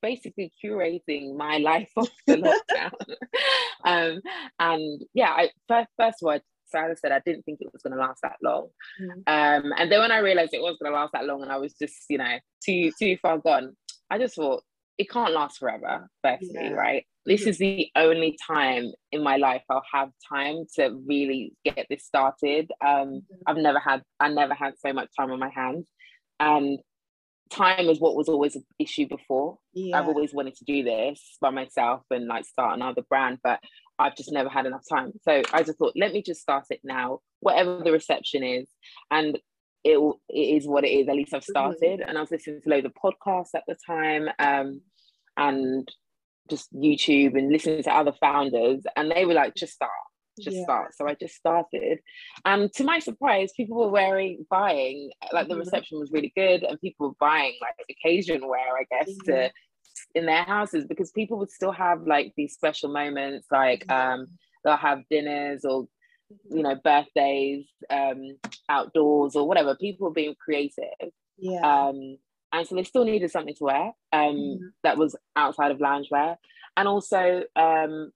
basically 0.00 0.52
curating 0.62 1.36
my 1.36 1.58
life 1.58 1.90
off 1.96 2.10
the 2.26 2.36
lockdown. 2.36 2.90
um, 3.84 4.20
and 4.58 5.02
yeah, 5.14 5.30
I 5.30 5.50
first 5.68 5.88
first 5.98 6.22
of 6.22 6.28
all, 6.28 6.38
Sarah 6.72 6.96
said, 6.96 7.12
I 7.12 7.20
didn't 7.24 7.44
think 7.44 7.60
it 7.60 7.72
was 7.72 7.82
going 7.82 7.92
to 7.92 8.00
last 8.00 8.20
that 8.22 8.36
long. 8.42 8.68
Mm. 9.00 9.12
Um, 9.26 9.72
and 9.76 9.92
then 9.92 10.00
when 10.00 10.10
I 10.10 10.18
realized 10.18 10.54
it 10.54 10.62
was 10.62 10.78
going 10.80 10.90
to 10.90 10.98
last 10.98 11.12
that 11.12 11.26
long 11.26 11.42
and 11.42 11.52
I 11.52 11.58
was 11.58 11.74
just, 11.74 12.06
you 12.08 12.18
know, 12.18 12.38
too, 12.64 12.90
too 12.98 13.16
far 13.20 13.38
gone, 13.38 13.76
I 14.10 14.18
just 14.18 14.34
thought 14.34 14.62
it 14.98 15.10
can't 15.10 15.32
last 15.32 15.58
forever, 15.58 16.08
firstly, 16.22 16.50
yeah. 16.54 16.70
right? 16.70 17.06
This 17.24 17.42
mm-hmm. 17.42 17.50
is 17.50 17.58
the 17.58 17.88
only 17.94 18.38
time 18.46 18.92
in 19.12 19.22
my 19.22 19.36
life 19.36 19.62
I'll 19.70 19.82
have 19.92 20.10
time 20.28 20.64
to 20.76 20.98
really 21.06 21.52
get 21.64 21.86
this 21.88 22.04
started. 22.04 22.70
Um, 22.84 22.90
mm-hmm. 22.90 23.42
I've 23.46 23.56
never 23.58 23.78
had, 23.78 24.02
I 24.18 24.28
never 24.28 24.54
had 24.54 24.74
so 24.78 24.92
much 24.92 25.10
time 25.18 25.30
on 25.30 25.38
my 25.38 25.50
hands. 25.50 25.86
And 26.40 26.80
time 27.52 27.88
is 27.88 28.00
what 28.00 28.16
was 28.16 28.28
always 28.28 28.56
an 28.56 28.64
issue 28.78 29.06
before. 29.06 29.58
Yeah. 29.74 29.98
I've 29.98 30.08
always 30.08 30.32
wanted 30.32 30.54
to 30.56 30.64
do 30.64 30.82
this 30.82 31.36
by 31.40 31.50
myself 31.50 32.02
and 32.10 32.26
like 32.26 32.44
start 32.44 32.74
another 32.74 33.02
brand, 33.02 33.38
but 33.42 33.60
I've 33.98 34.16
just 34.16 34.32
never 34.32 34.48
had 34.48 34.66
enough 34.66 34.84
time. 34.88 35.12
So 35.22 35.42
I 35.52 35.62
just 35.62 35.78
thought, 35.78 35.92
let 35.96 36.12
me 36.12 36.22
just 36.22 36.40
start 36.40 36.64
it 36.70 36.80
now, 36.82 37.20
whatever 37.40 37.82
the 37.84 37.92
reception 37.92 38.42
is. 38.42 38.68
And 39.10 39.38
it, 39.84 39.98
it 40.28 40.38
is 40.38 40.66
what 40.66 40.84
it 40.84 40.90
is. 40.90 41.08
At 41.08 41.16
least 41.16 41.34
I've 41.34 41.42
mm-hmm. 41.42 41.52
started. 41.52 42.00
Mm-hmm. 42.00 42.08
And 42.08 42.18
I 42.18 42.20
was 42.20 42.30
listening 42.30 42.62
to 42.62 42.68
loads 42.68 42.86
of 42.86 42.94
podcasts 42.94 43.54
at 43.54 43.64
the 43.68 43.76
time 43.86 44.28
um, 44.38 44.80
and 45.36 45.88
just 46.50 46.72
YouTube 46.74 47.36
and 47.38 47.52
listening 47.52 47.82
to 47.82 47.94
other 47.94 48.12
founders. 48.20 48.82
And 48.96 49.10
they 49.10 49.24
were 49.24 49.34
like, 49.34 49.54
just 49.54 49.74
start, 49.74 49.90
just 50.40 50.56
yeah. 50.56 50.62
start. 50.64 50.94
So 50.96 51.06
I 51.06 51.14
just 51.14 51.34
started. 51.34 51.98
And 52.44 52.72
to 52.74 52.84
my 52.84 52.98
surprise, 52.98 53.52
people 53.56 53.76
were 53.76 53.90
wearing, 53.90 54.46
buying, 54.50 55.10
like 55.32 55.48
the 55.48 55.54
mm-hmm. 55.54 55.60
reception 55.60 55.98
was 55.98 56.10
really 56.12 56.32
good. 56.36 56.62
And 56.62 56.80
people 56.80 57.08
were 57.08 57.14
buying 57.20 57.56
like 57.60 57.74
occasion 57.90 58.46
wear, 58.46 58.76
I 58.76 58.84
guess, 58.90 59.10
mm-hmm. 59.10 59.30
to 59.30 59.50
in 60.14 60.26
their 60.26 60.44
houses 60.44 60.84
because 60.86 61.10
people 61.10 61.38
would 61.38 61.50
still 61.50 61.72
have 61.72 62.06
like 62.06 62.32
these 62.36 62.54
special 62.54 62.90
moments 62.92 63.46
like 63.50 63.90
um 63.90 64.26
they'll 64.64 64.76
have 64.76 65.00
dinners 65.10 65.64
or 65.64 65.86
you 66.50 66.62
know 66.62 66.74
birthdays 66.82 67.66
um 67.90 68.36
outdoors 68.68 69.36
or 69.36 69.46
whatever 69.46 69.76
people 69.76 70.06
were 70.06 70.14
being 70.14 70.34
creative 70.42 71.10
yeah 71.38 71.60
um 71.60 72.16
and 72.52 72.66
so 72.66 72.74
they 72.74 72.84
still 72.84 73.04
needed 73.04 73.30
something 73.30 73.54
to 73.54 73.64
wear 73.64 73.92
um 74.12 74.34
mm-hmm. 74.34 74.66
that 74.82 74.96
was 74.96 75.16
outside 75.36 75.70
of 75.70 75.78
loungewear 75.78 76.36
and 76.76 76.88
also 76.88 77.42
um 77.56 78.10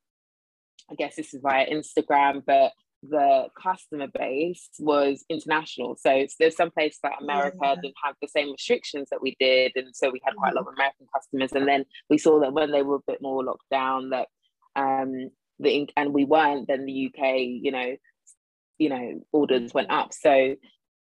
i 0.90 0.94
guess 0.94 1.16
this 1.16 1.34
is 1.34 1.40
via 1.42 1.66
instagram 1.66 2.42
but 2.46 2.72
the 3.02 3.48
customer 3.60 4.06
base 4.06 4.68
was 4.78 5.24
international. 5.28 5.96
So 5.96 6.26
there's 6.38 6.56
some 6.56 6.70
places 6.70 6.98
like 7.02 7.12
America 7.20 7.56
yeah. 7.62 7.74
didn't 7.76 7.94
have 8.02 8.14
the 8.20 8.28
same 8.28 8.52
restrictions 8.52 9.08
that 9.10 9.22
we 9.22 9.36
did, 9.38 9.72
and 9.76 9.94
so 9.94 10.10
we 10.10 10.20
had 10.24 10.34
quite 10.36 10.52
a 10.52 10.56
lot 10.56 10.62
of 10.62 10.66
mm-hmm. 10.68 10.80
American 10.80 11.06
customers. 11.14 11.52
And 11.52 11.68
then 11.68 11.84
we 12.08 12.18
saw 12.18 12.40
that 12.40 12.52
when 12.52 12.72
they 12.72 12.82
were 12.82 12.96
a 12.96 13.06
bit 13.06 13.22
more 13.22 13.44
locked 13.44 13.68
down, 13.70 14.10
that 14.10 14.28
um, 14.74 15.30
the 15.58 15.88
and 15.96 16.12
we 16.12 16.24
weren't, 16.24 16.68
then 16.68 16.86
the 16.86 17.12
UK, 17.12 17.36
you 17.38 17.70
know, 17.70 17.96
you 18.78 18.88
know, 18.88 19.20
orders 19.32 19.72
went 19.72 19.90
up. 19.90 20.12
So 20.12 20.56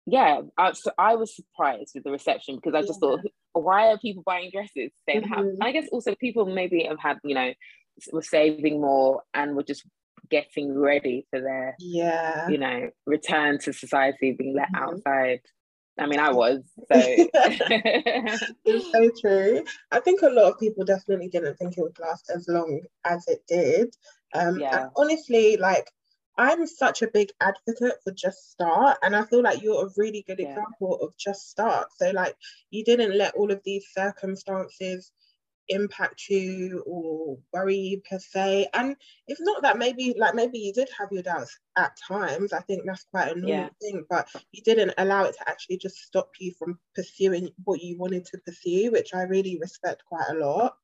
yeah, 0.07 0.41
I, 0.57 0.73
so 0.73 0.93
I 0.99 1.17
was 1.17 1.35
surprised 1.35 1.93
with 1.95 2.05
the 2.05 2.13
reception 2.13 2.57
because 2.57 2.75
I 2.75 2.83
just 2.83 3.01
yeah. 3.03 3.17
thought, 3.17 3.21
why 3.53 3.89
are 3.89 3.99
people 3.99 4.23
buying 4.25 4.51
dresses? 4.53 4.93
They 5.07 5.15
mm-hmm. 5.15 5.33
have, 5.33 5.47
I 5.61 5.73
guess 5.73 5.89
also 5.91 6.15
people 6.15 6.47
maybe 6.47 6.85
have 6.85 7.01
had, 7.01 7.19
you 7.25 7.35
know, 7.35 7.53
were 8.13 8.23
saving 8.23 8.81
more 8.81 9.23
and 9.35 9.57
were 9.57 9.63
just 9.63 9.85
getting 10.29 10.77
ready 10.77 11.25
for 11.31 11.41
their 11.41 11.77
yeah 11.79 12.49
you 12.49 12.59
know 12.59 12.91
return 13.07 13.59
to 13.59 13.73
society 13.73 14.33
being 14.33 14.55
let 14.55 14.73
mm-hmm. 14.73 14.85
outside 14.85 15.41
I 15.99 16.05
mean, 16.05 16.21
I 16.21 16.31
was 16.31 16.61
so. 16.77 16.85
it's 16.93 18.93
so 18.93 19.11
true. 19.19 19.65
I 19.91 20.01
think 20.01 20.21
a 20.21 20.29
lot 20.29 20.53
of 20.53 20.61
people 20.61 20.85
definitely 20.85 21.29
didn't 21.29 21.57
think 21.57 21.79
it 21.79 21.81
would 21.81 21.99
last 21.99 22.31
as 22.35 22.47
long 22.49 22.83
as 23.07 23.27
it 23.29 23.41
did. 23.49 23.97
Um, 24.35 24.61
yeah. 24.61 24.89
honestly, 24.95 25.57
like 25.57 25.91
I'm 26.39 26.67
such 26.67 27.03
a 27.03 27.09
big 27.09 27.31
advocate 27.41 27.97
for 28.05 28.13
Just 28.13 28.51
Start, 28.51 28.99
and 29.03 29.17
I 29.17 29.25
feel 29.25 29.43
like 29.43 29.63
you're 29.63 29.87
a 29.87 29.91
really 29.97 30.23
good 30.27 30.39
yeah. 30.39 30.51
example 30.51 30.99
of 31.01 31.17
Just 31.17 31.49
Start. 31.49 31.89
So, 31.97 32.11
like, 32.11 32.37
you 32.71 32.85
didn't 32.85 33.17
let 33.17 33.35
all 33.35 33.51
of 33.51 33.63
these 33.65 33.87
circumstances 33.95 35.13
impact 35.69 36.29
you 36.29 36.83
or 36.87 37.39
worry 37.53 37.77
you 37.77 38.03
per 38.09 38.19
se. 38.19 38.69
And 38.75 38.97
it's 39.27 39.41
not 39.41 39.63
that 39.63 39.79
maybe 39.79 40.15
like 40.19 40.35
maybe 40.35 40.59
you 40.59 40.73
did 40.73 40.89
have 40.99 41.09
your 41.11 41.23
doubts 41.23 41.59
at 41.77 41.97
times. 41.97 42.53
I 42.53 42.61
think 42.61 42.83
that's 42.85 43.05
quite 43.05 43.33
a 43.33 43.39
normal 43.39 43.49
yeah. 43.49 43.69
thing 43.81 44.05
but 44.09 44.29
you 44.53 44.63
didn't 44.63 44.95
allow 44.99 45.25
it 45.25 45.37
to 45.39 45.49
actually 45.49 45.79
just 45.79 45.97
stop 45.97 46.31
you 46.39 46.53
from 46.59 46.79
pursuing 46.95 47.51
what 47.65 47.83
you 47.83 47.99
wanted 47.99 48.25
to 48.27 48.39
pursue 48.39 48.91
which 48.91 49.15
i 49.15 49.23
really 49.23 49.59
respect 49.61 50.05
quite 50.07 50.29
a 50.31 50.35
lot. 50.35 50.77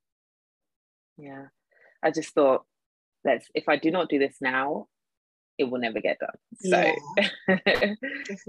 Yeah. 1.18 1.46
I 2.02 2.10
just 2.10 2.34
thought 2.34 2.64
let's 3.24 3.46
if 3.54 3.68
i 3.68 3.76
do 3.76 3.90
not 3.90 4.08
do 4.08 4.18
this 4.18 4.36
now 4.40 4.88
it 5.58 5.64
will 5.64 5.78
never 5.78 6.00
get 6.00 6.18
done. 6.18 6.30
So 6.56 6.92
yeah. 7.16 7.28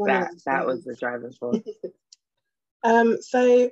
that 0.07 0.29
that 0.45 0.65
was 0.65 0.83
the 0.83 0.95
driving 0.99 1.33
force. 1.33 1.59
Um 2.85 3.21
so 3.21 3.69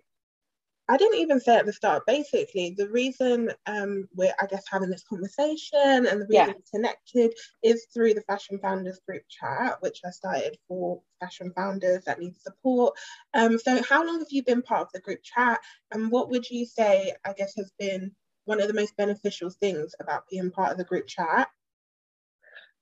I 0.90 0.98
didn't 0.98 1.20
even 1.20 1.40
say 1.40 1.56
at 1.56 1.66
the 1.66 1.74
start. 1.74 2.06
Basically, 2.06 2.76
the 2.78 2.90
reason 2.90 3.52
um, 3.66 4.08
we're, 4.14 4.34
I 4.42 4.46
guess, 4.48 4.64
having 4.70 4.90
this 4.90 5.04
conversation 5.04 5.80
and 6.06 6.22
the 6.22 6.28
reason 6.30 6.48
yeah. 6.48 6.48
we're 6.48 6.80
connected 6.80 7.34
is 7.64 7.86
through 7.94 8.14
the 8.14 8.22
Fashion 8.22 8.60
Founders 8.60 9.00
group 9.08 9.24
chat, 9.30 9.78
which 9.82 10.02
I 10.06 10.10
started 10.10 10.58
for 10.68 11.02
fashion 11.20 11.54
founders 11.56 12.04
that 12.06 12.20
need 12.20 12.36
support. 12.42 12.96
Um, 13.34 13.58
so, 13.58 13.82
how 13.88 14.06
long 14.06 14.20
have 14.20 14.32
you 14.32 14.44
been 14.44 14.62
part 14.62 14.82
of 14.82 14.92
the 14.94 15.00
group 15.00 15.20
chat, 15.24 15.62
and 15.92 16.12
what 16.12 16.30
would 16.30 16.50
you 16.50 16.66
say, 16.66 17.14
I 17.26 17.34
guess, 17.34 17.54
has 17.56 17.72
been 17.80 18.12
one 18.46 18.60
of 18.60 18.68
the 18.68 18.74
most 18.74 18.98
beneficial 18.98 19.50
things 19.50 19.94
about 20.00 20.24
being 20.30 20.52
part 20.52 20.72
of 20.72 20.78
the 20.78 20.84
group 20.84 21.08
chat? 21.08 21.48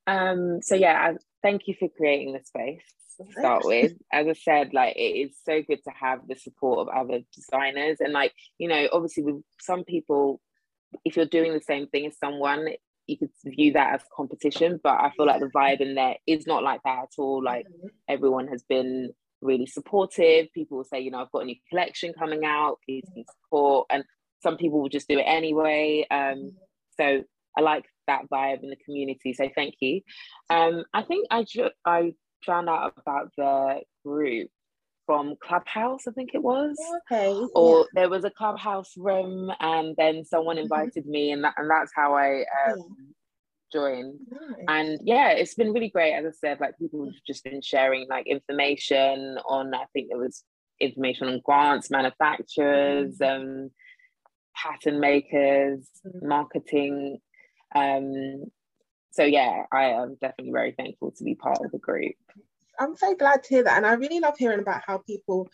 Um, 0.08 0.62
so 0.64 0.74
yeah, 0.74 1.14
thank 1.44 1.68
you 1.68 1.76
for 1.78 1.90
creating 1.90 2.34
the 2.34 2.44
space 2.44 2.82
start 3.32 3.66
with. 3.66 3.94
As 4.12 4.28
I 4.28 4.34
said, 4.34 4.74
like 4.74 4.96
it 4.96 5.00
is 5.00 5.38
so 5.46 5.62
good 5.62 5.84
to 5.84 5.92
have 5.92 6.20
the 6.28 6.36
support 6.36 6.80
of 6.80 6.96
other 6.96 7.22
designers. 7.34 7.98
And 8.00 8.14
like, 8.14 8.34
you 8.58 8.68
know, 8.68 8.88
obviously 8.92 9.24
with 9.24 9.44
some 9.60 9.84
people, 9.84 10.42
if 11.06 11.16
you're 11.16 11.26
doing 11.26 11.54
the 11.54 11.62
same 11.62 11.88
thing 11.88 12.06
as 12.08 12.18
someone, 12.18 12.68
you 13.08 13.18
could 13.18 13.32
view 13.46 13.74
that 13.74 13.96
as 13.96 14.02
competition. 14.16 14.80
But 14.82 15.00
I 15.00 15.12
feel 15.16 15.26
like 15.26 15.40
the 15.40 15.52
vibe 15.56 15.82
in 15.82 15.96
there 15.96 16.16
is 16.28 16.48
not 16.48 16.64
like 16.64 16.82
that 16.84 17.04
at 17.04 17.14
all. 17.18 17.44
Like 17.44 17.66
mm-hmm. 17.66 17.88
everyone 18.08 18.48
has 18.48 18.64
been 18.64 19.12
really 19.42 19.66
supportive. 19.66 20.48
People 20.54 20.78
will 20.78 20.86
say, 20.86 21.00
you 21.00 21.12
know, 21.12 21.20
I've 21.20 21.32
got 21.32 21.44
a 21.44 21.46
new 21.46 21.56
collection 21.70 22.14
coming 22.18 22.46
out, 22.46 22.78
please 22.86 23.06
can 23.14 23.26
support. 23.44 23.88
And 23.90 24.04
some 24.42 24.58
people 24.58 24.82
will 24.82 24.90
just 24.90 25.08
do 25.08 25.20
it 25.20 25.24
anyway. 25.24 26.06
Um, 26.10 26.18
mm-hmm. 26.18 26.48
so 26.98 27.24
I 27.58 27.62
like 27.62 27.86
that 28.08 28.30
vibe 28.32 28.64
in 28.64 28.70
the 28.70 28.78
community. 28.86 29.34
So 29.34 29.50
thank 29.54 29.76
you. 29.80 30.02
Um, 30.50 30.84
I 30.94 31.04
think 31.04 31.28
I 31.32 31.44
ju- 31.44 31.72
I 31.86 32.14
found 32.46 32.70
out 32.70 32.94
about 32.98 33.32
the 33.38 33.82
group 34.06 34.50
from 35.06 35.36
Clubhouse, 35.42 36.08
I 36.08 36.12
think 36.12 36.32
it 36.36 36.44
was. 36.44 36.78
Okay. 37.12 37.34
Or 37.56 37.80
yeah. 37.80 37.86
there 37.96 38.10
was 38.10 38.26
a 38.26 38.30
Clubhouse 38.30 38.94
room, 38.96 39.52
and 39.60 39.96
then 39.98 40.24
someone 40.24 40.58
mm-hmm. 40.58 40.64
invited 40.64 41.04
mm-hmm. 41.04 41.12
me, 41.12 41.32
and 41.32 41.44
that 41.44 41.56
and 41.58 41.70
that's 41.70 41.92
how 41.96 42.14
I 42.14 42.46
um, 42.68 43.14
joined. 43.74 44.20
Nice. 44.30 44.66
And 44.68 45.00
yeah, 45.04 45.32
it's 45.32 45.56
been 45.56 45.74
really 45.74 45.90
great. 45.90 46.14
As 46.14 46.26
I 46.26 46.32
said, 46.32 46.60
like 46.60 46.78
people 46.78 47.06
have 47.06 47.14
just 47.26 47.44
been 47.44 47.62
sharing 47.62 48.08
like 48.08 48.28
information 48.28 49.40
on. 49.48 49.74
I 49.74 49.86
think 49.94 50.10
there 50.10 50.20
was 50.20 50.44
information 50.80 51.28
on 51.28 51.42
grants, 51.44 51.90
manufacturers, 51.90 53.18
mm-hmm. 53.18 53.64
um, 53.64 53.72
pattern 54.56 55.00
makers, 55.00 55.88
mm-hmm. 56.06 56.28
marketing. 56.28 57.18
Um, 57.74 58.44
so 59.12 59.24
yeah, 59.24 59.64
I 59.72 59.86
am 59.86 60.18
definitely 60.22 60.54
very 60.54 60.72
thankful 60.72 61.12
to 61.12 61.24
be 61.24 61.36
part 61.36 61.60
of 61.64 61.72
the 61.72 61.80
group. 61.80 62.16
I'm 62.80 62.96
so 62.96 63.16
glad 63.16 63.44
to 63.44 63.50
hear 63.50 63.64
that. 63.64 63.78
And 63.78 63.86
I 63.86 63.94
really 63.94 64.20
love 64.20 64.38
hearing 64.38 64.60
about 64.60 64.84
how 64.86 65.00
people 65.00 65.50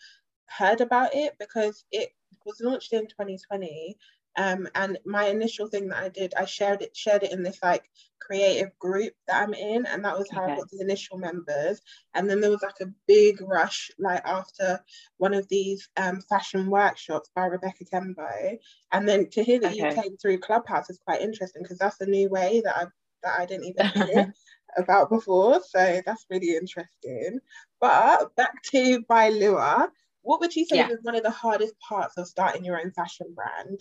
heard 0.46 0.80
about 0.80 1.14
it 1.14 1.34
because 1.38 1.84
it 1.90 2.10
was 2.44 2.60
launched 2.60 2.92
in 2.92 3.06
2020. 3.06 3.96
Um, 4.38 4.68
and 4.74 4.98
my 5.06 5.28
initial 5.28 5.66
thing 5.66 5.88
that 5.88 6.02
I 6.02 6.08
did, 6.10 6.34
I 6.34 6.44
shared 6.44 6.82
it, 6.82 6.94
shared 6.94 7.22
it 7.22 7.32
in 7.32 7.42
this 7.42 7.58
like 7.62 7.90
creative 8.20 8.78
group 8.78 9.14
that 9.26 9.42
I'm 9.42 9.54
in, 9.54 9.86
and 9.86 10.04
that 10.04 10.18
was 10.18 10.30
how 10.30 10.44
okay. 10.44 10.52
I 10.52 10.56
got 10.56 10.70
the 10.70 10.80
initial 10.80 11.16
members. 11.16 11.80
And 12.14 12.28
then 12.28 12.40
there 12.42 12.50
was 12.50 12.62
like 12.62 12.80
a 12.82 12.92
big 13.08 13.40
rush, 13.40 13.90
like 13.98 14.22
after 14.26 14.78
one 15.16 15.32
of 15.32 15.48
these 15.48 15.88
um, 15.96 16.20
fashion 16.20 16.68
workshops 16.68 17.30
by 17.34 17.46
Rebecca 17.46 17.84
Kembo. 17.84 18.58
And 18.92 19.08
then 19.08 19.30
to 19.30 19.42
hear 19.42 19.58
that 19.60 19.72
okay. 19.72 19.88
you 19.88 20.02
came 20.02 20.16
through 20.18 20.38
Clubhouse 20.38 20.90
is 20.90 21.00
quite 21.04 21.22
interesting 21.22 21.62
because 21.62 21.78
that's 21.78 22.00
a 22.02 22.06
new 22.06 22.28
way 22.28 22.60
that 22.62 22.76
I 22.76 22.86
that 23.26 23.40
I 23.40 23.46
didn't 23.46 23.66
even 23.66 23.86
hear 23.86 24.34
about 24.78 25.10
before. 25.10 25.60
So 25.68 26.00
that's 26.06 26.26
really 26.30 26.56
interesting. 26.56 27.40
But 27.80 28.34
back 28.36 28.62
to 28.70 29.02
By 29.08 29.30
Luwa, 29.30 29.88
what 30.22 30.40
would 30.40 30.54
you 30.54 30.64
say 30.64 30.76
yeah. 30.76 30.88
is 30.88 30.98
one 31.02 31.16
of 31.16 31.22
the 31.22 31.30
hardest 31.30 31.74
parts 31.80 32.16
of 32.16 32.26
starting 32.26 32.64
your 32.64 32.80
own 32.80 32.92
fashion 32.92 33.34
brand? 33.34 33.80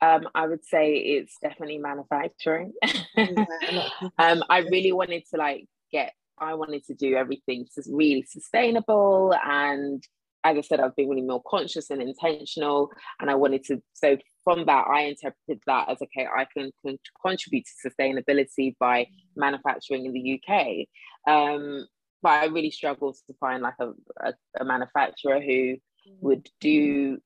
Um, 0.00 0.28
I 0.34 0.46
would 0.46 0.64
say 0.64 0.94
it's 0.96 1.36
definitely 1.40 1.78
manufacturing. 1.78 2.72
yeah, 3.16 3.88
um, 4.18 4.42
I 4.48 4.58
really 4.70 4.92
wanted 4.92 5.24
to 5.30 5.36
like 5.36 5.66
get, 5.92 6.12
I 6.38 6.54
wanted 6.54 6.84
to 6.86 6.94
do 6.94 7.14
everything 7.14 7.66
really 7.88 8.24
sustainable 8.28 9.34
and 9.44 10.02
as 10.44 10.56
I 10.56 10.60
said, 10.60 10.80
I've 10.80 10.96
been 10.96 11.08
really 11.08 11.22
more 11.22 11.42
conscious 11.46 11.90
and 11.90 12.02
intentional, 12.02 12.90
and 13.20 13.30
I 13.30 13.34
wanted 13.34 13.64
to. 13.64 13.82
So 13.92 14.16
from 14.44 14.66
that, 14.66 14.86
I 14.88 15.02
interpreted 15.02 15.62
that 15.66 15.88
as 15.88 15.98
okay, 16.02 16.26
I 16.26 16.46
can, 16.56 16.70
can 16.84 16.98
contribute 17.24 17.64
to 17.66 17.90
sustainability 17.90 18.76
by 18.78 19.06
manufacturing 19.36 20.06
in 20.06 20.12
the 20.12 20.40
UK. 20.40 20.86
Um, 21.32 21.86
but 22.22 22.30
I 22.30 22.44
really 22.46 22.70
struggled 22.70 23.16
to 23.26 23.34
find 23.40 23.62
like 23.62 23.74
a, 23.80 23.90
a, 24.20 24.34
a 24.60 24.64
manufacturer 24.64 25.40
who 25.40 25.76
would 26.20 26.48
do, 26.60 27.18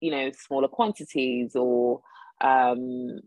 you 0.00 0.10
know, 0.10 0.30
smaller 0.46 0.68
quantities 0.68 1.56
or, 1.56 2.00
um, 2.40 3.20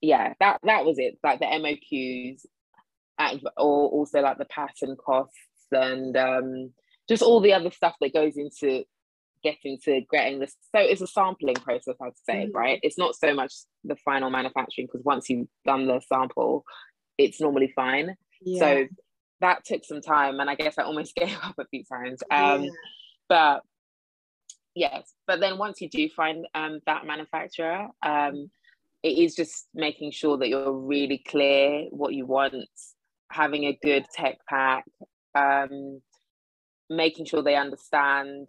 yeah, 0.00 0.34
that 0.40 0.60
that 0.62 0.84
was 0.84 0.98
it. 0.98 1.18
Like 1.24 1.40
the 1.40 1.46
MOQs, 1.46 2.46
and 3.18 3.40
or 3.56 3.88
also 3.88 4.20
like 4.20 4.38
the 4.38 4.44
pattern 4.44 4.96
costs 4.96 5.36
and 5.72 6.16
um, 6.16 6.72
just 7.08 7.22
all 7.22 7.40
the 7.40 7.52
other 7.52 7.70
stuff 7.70 7.94
that 8.00 8.14
goes 8.14 8.36
into 8.36 8.84
getting 9.42 9.78
to 9.84 10.00
getting 10.10 10.38
this 10.38 10.54
so 10.74 10.80
it's 10.80 11.00
a 11.00 11.06
sampling 11.06 11.54
process 11.54 11.94
i'd 12.02 12.12
say 12.28 12.44
mm-hmm. 12.44 12.56
right 12.56 12.80
it's 12.82 12.98
not 12.98 13.14
so 13.14 13.34
much 13.34 13.52
the 13.84 13.96
final 13.96 14.30
manufacturing 14.30 14.86
because 14.86 15.04
once 15.04 15.28
you've 15.28 15.48
done 15.66 15.86
the 15.86 16.00
sample 16.00 16.64
it's 17.16 17.40
normally 17.40 17.72
fine 17.74 18.14
yeah. 18.42 18.58
so 18.58 18.84
that 19.40 19.64
took 19.64 19.84
some 19.84 20.00
time 20.00 20.40
and 20.40 20.48
i 20.50 20.54
guess 20.54 20.74
i 20.78 20.82
almost 20.82 21.14
gave 21.16 21.36
up 21.42 21.54
a 21.58 21.66
few 21.66 21.84
times 21.84 22.22
um 22.30 22.64
yeah. 22.64 22.70
but 23.28 23.62
yes 24.74 25.12
but 25.26 25.40
then 25.40 25.58
once 25.58 25.80
you 25.80 25.88
do 25.88 26.08
find 26.08 26.46
um 26.54 26.80
that 26.86 27.06
manufacturer 27.06 27.88
um 28.04 28.50
it 29.02 29.16
is 29.16 29.34
just 29.34 29.68
making 29.74 30.10
sure 30.10 30.36
that 30.38 30.48
you're 30.48 30.72
really 30.72 31.22
clear 31.26 31.86
what 31.90 32.14
you 32.14 32.26
want 32.26 32.54
having 33.30 33.64
a 33.64 33.78
good 33.82 34.04
tech 34.14 34.38
pack 34.48 34.84
um 35.34 36.00
making 36.90 37.26
sure 37.26 37.42
they 37.42 37.56
understand 37.56 38.48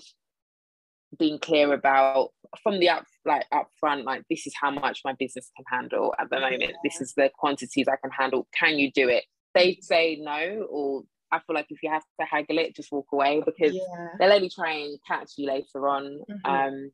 being 1.17 1.39
clear 1.39 1.73
about 1.73 2.29
from 2.63 2.79
the 2.79 2.89
up 2.89 3.05
like 3.25 3.45
up 3.51 3.69
front 3.79 4.05
like 4.05 4.23
this 4.29 4.45
is 4.45 4.53
how 4.59 4.71
much 4.71 5.01
my 5.03 5.13
business 5.13 5.51
can 5.55 5.65
handle 5.67 6.13
at 6.19 6.29
the 6.29 6.39
moment. 6.39 6.73
This 6.83 7.01
is 7.01 7.13
the 7.15 7.31
quantities 7.37 7.87
i 7.87 7.95
can 7.95 8.11
handle. 8.11 8.47
Can 8.53 8.77
you 8.77 8.91
do 8.91 9.09
it? 9.09 9.23
They 9.55 9.79
say 9.81 10.19
no 10.21 10.67
or 10.69 11.03
i 11.31 11.39
feel 11.39 11.55
like 11.55 11.67
if 11.69 11.83
you 11.83 11.91
have 11.91 12.03
to 12.19 12.25
haggle 12.25 12.57
it 12.57 12.75
just 12.75 12.91
walk 12.91 13.07
away 13.11 13.41
because 13.45 13.73
yeah. 13.73 14.07
they'll 14.19 14.33
only 14.33 14.49
try 14.49 14.71
and 14.71 14.97
catch 15.07 15.33
you 15.37 15.47
later 15.47 15.87
on. 15.87 16.19
Mm-hmm. 16.29 16.51
um 16.51 16.91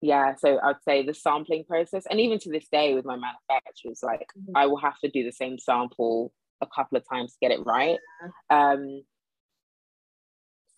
yeah 0.00 0.36
so 0.36 0.60
i'd 0.62 0.82
say 0.84 1.04
the 1.04 1.12
sampling 1.12 1.64
process 1.64 2.04
and 2.08 2.20
even 2.20 2.38
to 2.38 2.50
this 2.50 2.68
day 2.70 2.94
with 2.94 3.04
my 3.04 3.16
manufacturers 3.16 3.98
like 4.04 4.28
mm-hmm. 4.38 4.56
i 4.56 4.64
will 4.64 4.76
have 4.76 4.96
to 5.00 5.10
do 5.10 5.24
the 5.24 5.32
same 5.32 5.58
sample 5.58 6.32
a 6.60 6.66
couple 6.66 6.98
of 6.98 7.08
times 7.08 7.32
to 7.32 7.38
get 7.40 7.50
it 7.50 7.64
right. 7.64 7.98
Um 8.50 9.02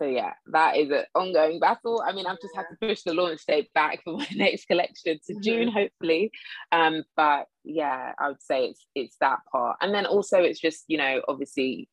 so 0.00 0.06
yeah, 0.06 0.32
that 0.46 0.78
is 0.78 0.90
an 0.90 1.04
ongoing 1.14 1.60
battle. 1.60 2.02
I 2.04 2.12
mean, 2.12 2.26
I've 2.26 2.40
just 2.40 2.56
had 2.56 2.64
to 2.70 2.76
push 2.80 3.02
the 3.02 3.12
launch 3.12 3.44
date 3.46 3.70
back 3.74 4.02
for 4.02 4.16
my 4.16 4.26
next 4.34 4.64
collection 4.64 5.18
to 5.26 5.32
mm-hmm. 5.34 5.42
June, 5.42 5.68
hopefully. 5.68 6.30
Um, 6.72 7.04
but 7.16 7.46
yeah, 7.64 8.12
I 8.18 8.28
would 8.28 8.42
say 8.42 8.66
it's 8.66 8.86
it's 8.94 9.16
that 9.20 9.40
part, 9.52 9.76
and 9.82 9.94
then 9.94 10.06
also 10.06 10.38
it's 10.38 10.60
just 10.60 10.84
you 10.88 10.96
know 10.96 11.20
obviously 11.28 11.88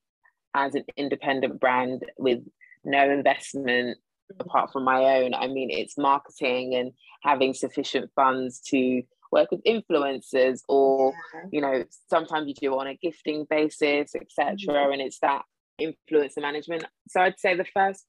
as 0.55 0.73
an 0.75 0.85
independent 0.95 1.59
brand 1.59 2.05
with 2.17 2.39
no 2.85 3.09
investment 3.09 3.97
mm-hmm. 3.97 4.41
apart 4.41 4.71
from 4.71 4.85
my 4.85 5.17
own. 5.17 5.33
I 5.33 5.47
mean, 5.47 5.69
it's 5.69 5.97
marketing 5.97 6.75
and 6.75 6.93
having 7.23 7.53
sufficient 7.53 8.09
funds 8.15 8.61
to 8.69 9.01
work 9.33 9.51
with 9.51 9.61
influencers 9.65 10.61
or 10.69 11.13
yeah. 11.33 11.41
you 11.51 11.59
know 11.59 11.83
sometimes 12.09 12.47
you 12.47 12.53
do 12.53 12.79
on 12.79 12.87
a 12.87 12.95
gifting 12.95 13.45
basis 13.49 14.15
etc 14.15 14.55
mm-hmm. 14.55 14.93
and 14.93 15.01
it's 15.01 15.19
that 15.19 15.41
influencer 15.79 16.41
management. 16.41 16.85
So 17.07 17.21
I'd 17.21 17.39
say 17.39 17.55
the 17.55 17.65
first 17.65 18.05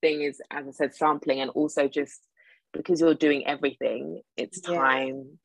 thing 0.00 0.22
is, 0.22 0.40
as 0.50 0.66
I 0.66 0.70
said, 0.72 0.94
sampling, 0.94 1.40
and 1.40 1.50
also 1.50 1.88
just 1.88 2.20
because 2.72 3.00
you're 3.00 3.14
doing 3.14 3.46
everything, 3.46 4.22
it's 4.36 4.60
time. 4.60 5.38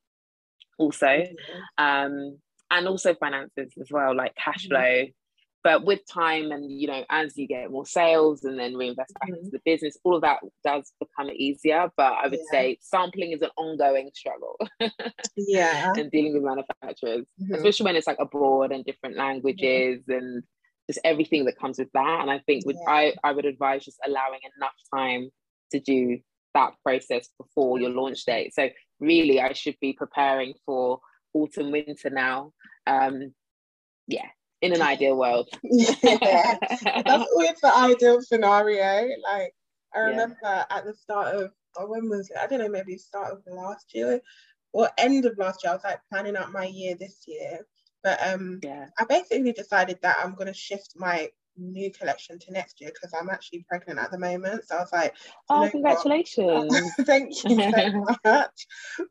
Also, 0.78 1.06
mm-hmm. 1.08 1.84
um, 1.84 2.38
and 2.72 2.88
also 2.88 3.16
finances 3.16 3.72
as 3.80 3.88
well, 3.90 4.16
like 4.16 4.36
cash 4.36 4.68
mm-hmm. 4.68 4.76
flow. 4.76 5.12
But 5.64 5.84
with 5.84 6.02
time, 6.06 6.52
and 6.52 6.72
you 6.72 6.88
know, 6.88 7.04
as 7.10 7.36
you 7.38 7.48
get 7.48 7.72
more 7.72 7.88
sales 7.88 8.44
and 8.44 8.60
then 8.60 8.76
reinvest 8.76 9.14
back 9.16 9.30
mm-hmm. 9.30 9.40
into 9.40 9.50
the 9.50 9.62
business, 9.66 9.98
all 10.04 10.16
of 10.16 10.22
that 10.22 10.42
does 10.64 10.92
become 11.00 11.32
easier. 11.36 11.90
But 11.98 12.14
I 12.14 12.28
would 12.28 12.40
yeah. 12.52 12.52
say 12.52 12.78
sampling 12.82 13.32
is 13.32 13.42
an 13.42 13.50
ongoing 13.58 14.12
struggle. 14.14 14.60
yeah, 15.36 15.92
and 15.96 16.12
dealing 16.12 16.34
with 16.34 16.44
manufacturers, 16.44 17.26
mm-hmm. 17.42 17.56
especially 17.56 17.86
when 17.86 17.96
it's 17.96 18.06
like 18.06 18.20
abroad 18.20 18.72
and 18.72 18.86
different 18.86 19.16
languages 19.16 20.04
and 20.08 20.44
just 20.88 21.00
everything 21.04 21.46
that 21.46 21.60
comes 21.60 21.80
with 21.80 21.92
that. 21.94 22.22
And 22.22 22.30
I 22.30 22.40
think 22.40 22.66
with, 22.66 22.78
yeah. 22.88 22.94
I, 22.94 23.14
I 23.24 23.32
would 23.32 23.46
advise 23.46 23.86
just 23.86 24.00
allowing 24.06 24.40
enough 24.58 24.74
time 24.94 25.30
to 25.72 25.80
do 25.80 26.20
that 26.54 26.74
process 26.84 27.30
before 27.38 27.80
your 27.80 27.90
launch 27.90 28.26
date. 28.26 28.54
So 28.54 28.70
really 29.00 29.42
I 29.42 29.54
should 29.54 29.76
be 29.82 29.94
preparing 29.94 30.54
for 30.66 31.00
autumn 31.34 31.72
winter 31.72 32.10
now. 32.10 32.52
Um 32.88 33.34
yeah, 34.08 34.28
in 34.62 34.74
an 34.74 34.82
ideal 34.82 35.18
world. 35.18 35.50
yeah. 35.64 36.58
That's 36.62 36.84
always 37.08 37.60
the 37.62 37.72
ideal 37.76 38.22
scenario. 38.22 39.10
Like 39.24 39.54
I 39.94 40.00
remember 40.00 40.38
yeah. 40.44 40.66
at 40.70 40.86
the 40.86 40.94
start 40.94 41.36
of 41.36 41.52
or 41.78 41.90
when 41.90 42.10
was 42.10 42.30
it? 42.30 42.38
I 42.42 42.48
don't 42.48 42.60
know, 42.60 42.70
maybe 42.70 42.98
start 42.98 43.34
of 43.34 43.42
last 43.48 43.94
year 43.94 44.22
or 44.72 44.90
end 44.98 45.26
of 45.26 45.38
last 45.38 45.64
year. 45.64 45.72
I 45.72 45.76
was 45.76 45.84
like 45.84 46.00
planning 46.12 46.38
out 46.38 46.52
my 46.52 46.66
year 46.66 46.96
this 46.96 47.24
year. 47.28 47.60
But 48.06 48.20
um, 48.22 48.60
yeah. 48.62 48.86
I 49.00 49.06
basically 49.06 49.52
decided 49.52 49.98
that 50.04 50.18
I'm 50.24 50.36
going 50.36 50.46
to 50.46 50.54
shift 50.54 50.94
my 50.96 51.28
new 51.58 51.92
collection 51.92 52.38
to 52.38 52.54
next 52.54 52.80
year 52.80 52.92
because 52.94 53.18
I'm 53.20 53.32
actually 53.32 53.66
pregnant 53.68 53.98
at 53.98 54.12
the 54.12 54.20
moment. 54.20 54.68
So 54.68 54.76
I 54.76 54.80
was 54.82 54.94
like, 54.94 55.16
oh, 55.50 55.68
congratulations! 55.72 56.92
Thank 57.02 57.44
you 57.46 57.72
so 57.72 58.06
much. 58.24 58.68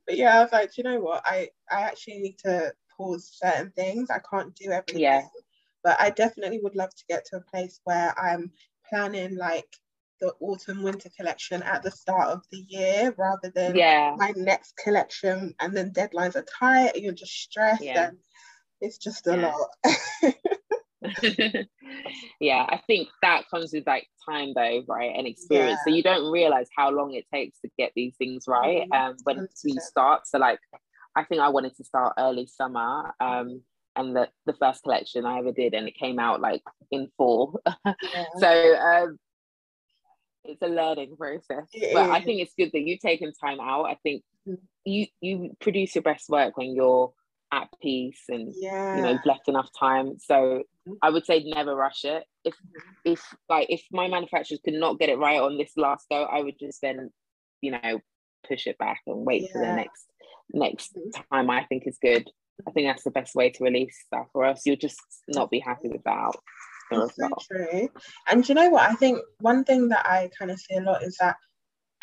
But 0.07 0.17
yeah, 0.17 0.39
I 0.39 0.43
was 0.45 0.53
like, 0.53 0.79
you 0.79 0.85
know 0.85 1.01
what? 1.01 1.23
I 1.25 1.49
I 1.69 1.81
actually 1.81 2.21
need 2.21 2.39
to 2.45 2.73
pause 2.97 3.29
certain 3.35 3.73
things. 3.73 4.11
I 4.11 4.21
can't 4.21 4.55
do 4.55 4.71
everything. 4.71 5.03
Yeah. 5.03 5.23
But 5.83 6.01
I 6.01 6.11
definitely 6.11 6.61
would 6.63 6.77
love 6.77 6.95
to 6.95 7.05
get 7.09 7.25
to 7.27 7.39
a 7.39 7.51
place 7.53 7.81
where 7.83 8.17
I'm 8.17 8.53
planning 8.89 9.37
like 9.37 9.67
the 10.21 10.33
autumn 10.39 10.85
winter 10.85 11.11
collection 11.17 11.65
at 11.65 11.83
the 11.83 11.91
start 11.91 12.29
of 12.29 12.45
the 12.53 12.65
year 12.69 13.13
rather 13.19 13.51
than 13.53 13.75
yeah. 13.75 14.15
my 14.17 14.33
next 14.37 14.77
collection 14.77 15.53
and 15.59 15.77
then 15.77 15.91
deadlines 15.91 16.37
are 16.37 16.47
tight 16.61 16.93
and 16.95 17.03
you're 17.03 17.13
just 17.13 17.33
stressed 17.33 17.83
yeah. 17.83 18.09
and 18.09 18.19
it's 18.85 18.99
just 18.99 19.27
a 19.27 19.37
yeah. 19.37 19.53
lot. 19.53 20.35
yeah, 22.41 22.67
I 22.69 22.81
think 22.87 23.09
that 23.23 23.49
comes 23.51 23.73
with 23.73 23.87
like 23.87 24.09
time 24.29 24.53
though, 24.55 24.83
right? 24.87 25.13
And 25.17 25.27
experience. 25.27 25.79
Yeah. 25.87 25.93
So 25.93 25.97
you 25.97 26.03
don't 26.03 26.31
realize 26.31 26.69
how 26.77 26.91
long 26.91 27.15
it 27.15 27.27
takes 27.33 27.59
to 27.61 27.71
get 27.79 27.93
these 27.95 28.15
things 28.17 28.45
right. 28.47 28.89
Mm-hmm. 28.91 29.11
Um 29.11 29.17
when 29.25 29.49
we 29.65 29.73
start. 29.79 30.27
So 30.27 30.39
like 30.39 30.59
I 31.17 31.25
think 31.25 31.41
I 31.41 31.49
wanted 31.49 31.77
to 31.77 31.85
start 31.85 32.15
early 32.19 32.47
summer. 32.47 33.15
Um 33.21 33.63
and 33.97 34.17
the, 34.17 34.29
the 34.45 34.55
first 34.55 34.83
collection 34.83 35.25
I 35.25 35.39
ever 35.39 35.53
did 35.53 35.73
and 35.73 35.87
it 35.87 35.97
came 35.97 36.19
out 36.19 36.41
like 36.41 36.63
in 36.91 37.09
fall. 37.17 37.61
Yeah. 37.87 38.25
so 38.39 38.77
um 38.77 39.19
it's 40.45 40.63
a 40.63 40.69
learning 40.69 41.17
process. 41.17 41.69
It 41.73 41.95
but 41.95 42.05
is. 42.05 42.11
I 42.11 42.21
think 42.21 42.41
it's 42.41 42.55
good 42.59 42.71
that 42.73 42.81
you've 42.81 43.01
taken 43.01 43.33
time 43.33 43.61
out. 43.61 43.85
I 43.85 43.97
think 44.03 44.23
mm. 44.49 44.59
you 44.85 45.07
you 45.21 45.57
produce 45.61 45.95
your 45.95 46.03
best 46.03 46.29
work 46.29 46.57
when 46.57 46.75
you're 46.75 47.13
at 47.55 47.69
peace 47.81 48.25
and 48.29 48.53
yeah. 48.57 48.97
you 48.97 49.03
know 49.03 49.11
you've 49.13 49.27
left 49.27 49.49
enough 49.49 49.69
time. 49.79 50.19
So 50.19 50.35
mm-hmm. 50.35 50.93
I 51.03 51.11
would 51.11 51.25
say 51.25 51.43
never 51.45 51.75
rush 51.75 52.05
it. 52.05 52.25
If 52.45 52.55
mm-hmm. 52.55 53.13
if 53.13 53.23
like 53.49 53.69
if 53.71 53.83
my 53.93 54.09
manufacturers 54.09 54.61
could 54.65 54.75
not 54.75 54.99
get 54.99 55.09
it 55.09 55.19
right 55.19 55.41
on 55.41 55.57
this 55.57 55.73
last 55.77 56.07
go, 56.11 56.25
I 56.25 56.41
would 56.41 56.59
just 56.59 56.81
then, 56.83 57.11
you 57.61 57.71
know, 57.71 58.01
push 58.49 58.67
it 58.67 58.79
back 58.79 59.01
and 59.07 59.25
wait 59.25 59.43
yeah. 59.43 59.53
for 59.53 59.59
the 59.61 59.73
next 59.75 60.07
next 60.53 60.97
mm-hmm. 60.97 61.23
time 61.33 61.51
I 61.51 61.65
think 61.65 61.85
is 61.87 61.99
good. 62.03 62.29
I 62.69 62.71
think 62.73 62.89
that's 62.89 63.05
the 63.05 63.11
best 63.11 63.35
way 63.35 63.51
to 63.51 63.65
release 63.65 63.97
stuff, 64.07 64.27
or 64.35 64.45
else 64.45 64.63
you'll 64.65 64.77
just 64.77 65.01
not 65.29 65.51
be 65.51 65.61
happy 65.61 65.89
with 65.89 66.03
that. 66.05 66.33
So 66.93 67.29
true. 67.51 67.89
And 68.29 68.49
you 68.49 68.55
know 68.55 68.69
what? 68.69 68.89
I 68.89 68.95
think 68.95 69.19
one 69.41 69.65
thing 69.65 69.89
that 69.89 70.07
I 70.07 70.31
kind 70.39 70.51
of 70.51 70.61
see 70.61 70.77
a 70.77 70.81
lot 70.81 71.03
is 71.03 71.17
that 71.19 71.37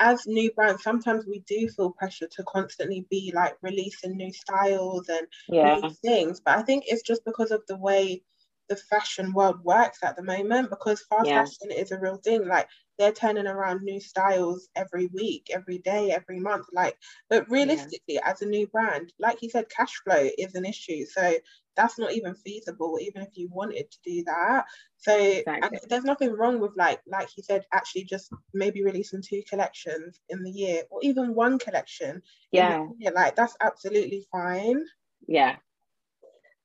as 0.02 0.26
new 0.26 0.52
brands, 0.54 0.84
sometimes 0.84 1.26
we 1.28 1.44
do 1.48 1.70
feel 1.70 1.92
pressure 1.92 2.28
to 2.28 2.44
constantly 2.44 3.06
be 3.10 3.32
like 3.36 3.56
releasing 3.62 4.18
new 4.18 4.34
styles 4.34 5.08
and 5.08 5.28
yeah. 5.48 5.78
new 5.78 5.92
things. 6.04 6.42
But 6.44 6.58
I 6.58 6.64
think 6.64 6.86
it's 6.88 7.04
just 7.04 7.24
because 7.24 7.52
of 7.52 7.62
the 7.68 7.78
way 7.78 8.24
the 8.68 8.76
fashion 8.76 9.32
world 9.34 9.64
works 9.64 10.00
at 10.02 10.16
the 10.16 10.24
moment 10.24 10.70
because 10.70 11.06
fast 11.10 11.28
yeah. 11.28 11.44
fashion 11.44 11.72
is 11.72 11.92
a 11.92 12.00
real 12.00 12.16
thing. 12.16 12.48
Like 12.48 12.68
they're 12.98 13.12
turning 13.12 13.46
around 13.46 13.84
new 13.84 14.00
styles 14.00 14.70
every 14.76 15.08
week, 15.14 15.48
every 15.54 15.78
day, 15.80 16.12
every 16.12 16.40
month. 16.40 16.66
Like, 16.74 16.98
but 17.30 17.50
realistically, 17.50 18.16
yeah. 18.16 18.22
as 18.30 18.42
a 18.42 18.48
new 18.48 18.68
brand, 18.68 19.14
like 19.20 19.42
you 19.42 19.50
said, 19.50 19.70
cash 19.70 19.94
flow 20.04 20.30
is 20.38 20.56
an 20.56 20.66
issue. 20.66 21.06
So 21.06 21.36
that's 21.76 21.98
not 21.98 22.14
even 22.14 22.36
feasible, 22.36 23.00
even 23.02 23.22
if 23.22 23.30
you 23.34 23.50
wanted 23.52 23.90
to 23.92 23.98
do 24.04 24.24
that. 24.26 24.66
So 24.98 25.18
exactly. 25.18 25.80
there's 25.90 26.04
nothing 26.04 26.34
wrong 26.34 26.60
with 26.60 26.72
like, 26.76 27.02
like 27.08 27.30
you 27.38 27.44
said, 27.44 27.66
actually 27.74 28.04
just 28.06 28.30
maybe 28.54 28.84
releasing 28.84 29.22
two 29.22 29.42
collections 29.50 30.20
in 30.30 30.44
the 30.44 30.52
year 30.52 30.84
or 30.90 31.00
even 31.04 31.34
one 31.34 31.60
collection. 31.60 32.22
Yeah. 32.52 32.88
Yeah. 33.00 33.12
Like 33.12 33.36
that's 33.36 33.56
absolutely 33.62 34.26
fine. 34.32 34.84
Yeah, 35.28 35.56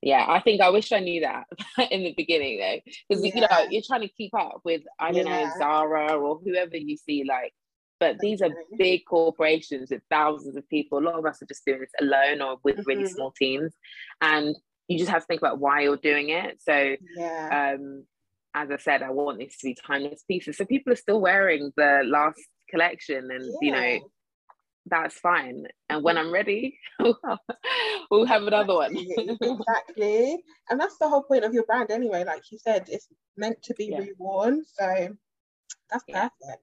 yeah 0.02 0.24
i 0.28 0.40
think 0.40 0.60
i 0.60 0.68
wish 0.70 0.92
i 0.92 1.00
knew 1.00 1.20
that 1.20 1.44
in 1.90 2.04
the 2.04 2.14
beginning 2.16 2.58
though 2.58 2.92
because 3.08 3.24
yeah. 3.24 3.32
you 3.34 3.40
know 3.40 3.66
you're 3.70 3.82
trying 3.86 4.02
to 4.02 4.08
keep 4.08 4.34
up 4.34 4.60
with 4.64 4.82
i 4.98 5.10
don't 5.10 5.26
yeah. 5.26 5.44
know 5.44 5.50
zara 5.58 6.16
or 6.16 6.38
whoever 6.44 6.76
you 6.76 6.96
see 6.96 7.24
like 7.24 7.52
but 7.98 8.18
these 8.20 8.42
are 8.42 8.50
big 8.78 9.02
corporations 9.08 9.90
with 9.90 10.02
thousands 10.10 10.56
of 10.56 10.68
people 10.68 10.98
a 10.98 11.00
lot 11.00 11.18
of 11.18 11.24
us 11.24 11.40
are 11.42 11.46
just 11.46 11.64
doing 11.64 11.80
this 11.80 11.90
alone 12.00 12.42
or 12.42 12.58
with 12.62 12.76
mm-hmm. 12.76 12.88
really 12.88 13.06
small 13.06 13.32
teams 13.32 13.72
and 14.20 14.54
you 14.88 14.98
just 14.98 15.10
have 15.10 15.22
to 15.22 15.26
think 15.26 15.40
about 15.40 15.58
why 15.58 15.82
you're 15.82 15.96
doing 15.96 16.30
it 16.30 16.60
so 16.60 16.94
yeah. 17.16 17.74
um 17.74 18.04
as 18.54 18.70
i 18.70 18.76
said 18.76 19.02
i 19.02 19.10
want 19.10 19.38
this 19.38 19.58
to 19.58 19.66
be 19.66 19.76
timeless 19.86 20.24
pieces 20.28 20.56
so 20.56 20.64
people 20.64 20.92
are 20.92 20.96
still 20.96 21.20
wearing 21.20 21.72
the 21.76 22.02
last 22.04 22.40
collection 22.70 23.28
and 23.30 23.44
you 23.60 23.72
know 23.72 23.98
that's 24.86 25.18
fine. 25.18 25.66
And 25.88 26.02
when 26.02 26.16
I'm 26.16 26.32
ready, 26.32 26.78
we'll 28.10 28.26
have 28.26 28.42
another 28.42 28.74
one. 28.74 28.96
exactly. 28.96 30.42
And 30.70 30.80
that's 30.80 30.96
the 30.98 31.08
whole 31.08 31.22
point 31.22 31.44
of 31.44 31.52
your 31.52 31.64
brand 31.64 31.90
anyway. 31.90 32.24
Like 32.24 32.42
you 32.50 32.58
said, 32.58 32.88
it's 32.88 33.08
meant 33.36 33.62
to 33.64 33.74
be 33.74 33.86
yeah. 33.86 34.00
reworn. 34.00 34.60
So 34.64 35.16
that's 35.90 36.04
yeah. 36.08 36.28
perfect. 36.28 36.62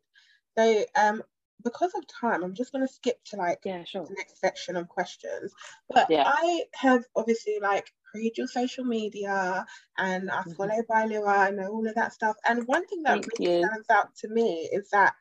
So 0.58 0.86
um 1.00 1.24
because 1.64 1.94
of 1.96 2.04
time, 2.08 2.44
I'm 2.44 2.54
just 2.54 2.72
gonna 2.72 2.88
skip 2.88 3.18
to 3.26 3.38
like 3.38 3.60
yeah, 3.66 3.84
sure. 3.84 4.06
the 4.06 4.16
next 4.16 4.40
section 4.40 4.76
of 4.76 4.88
questions. 4.88 5.54
But 5.90 6.08
yeah. 6.10 6.24
I 6.26 6.64
have 6.76 7.04
obviously 7.16 7.58
like 7.62 7.92
read 8.14 8.38
your 8.38 8.48
social 8.48 8.86
media 8.86 9.66
and 9.98 10.30
I 10.30 10.42
mm-hmm. 10.42 10.52
follow. 10.52 10.72
ByLuwa 10.90 11.50
and 11.50 11.60
all 11.62 11.88
of 11.88 11.96
that 11.96 12.14
stuff. 12.14 12.36
And 12.48 12.68
one 12.68 12.86
thing 12.88 13.04
that 13.04 13.24
Thank 13.24 13.28
really 13.40 13.60
you. 13.60 13.66
stands 13.66 13.90
out 13.90 14.16
to 14.18 14.28
me 14.30 14.70
is 14.72 14.90
that 14.90 15.14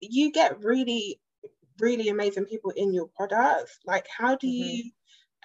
you 0.00 0.32
get 0.32 0.62
really 0.62 1.20
really 1.80 2.08
amazing 2.08 2.44
people 2.44 2.70
in 2.70 2.92
your 2.92 3.08
products 3.16 3.78
like 3.86 4.06
how 4.16 4.36
do 4.36 4.46
mm-hmm. 4.46 4.70
you 4.70 4.90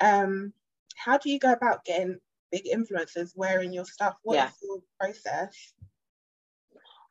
um 0.01 0.53
how 0.95 1.17
do 1.17 1.29
you 1.29 1.39
go 1.39 1.51
about 1.51 1.83
getting 1.85 2.17
big 2.51 2.65
influencers 2.65 3.31
wearing 3.35 3.73
your 3.73 3.85
stuff 3.85 4.15
What 4.23 4.35
yeah. 4.35 4.47
is 4.47 4.53
your 4.61 4.79
process 4.99 5.73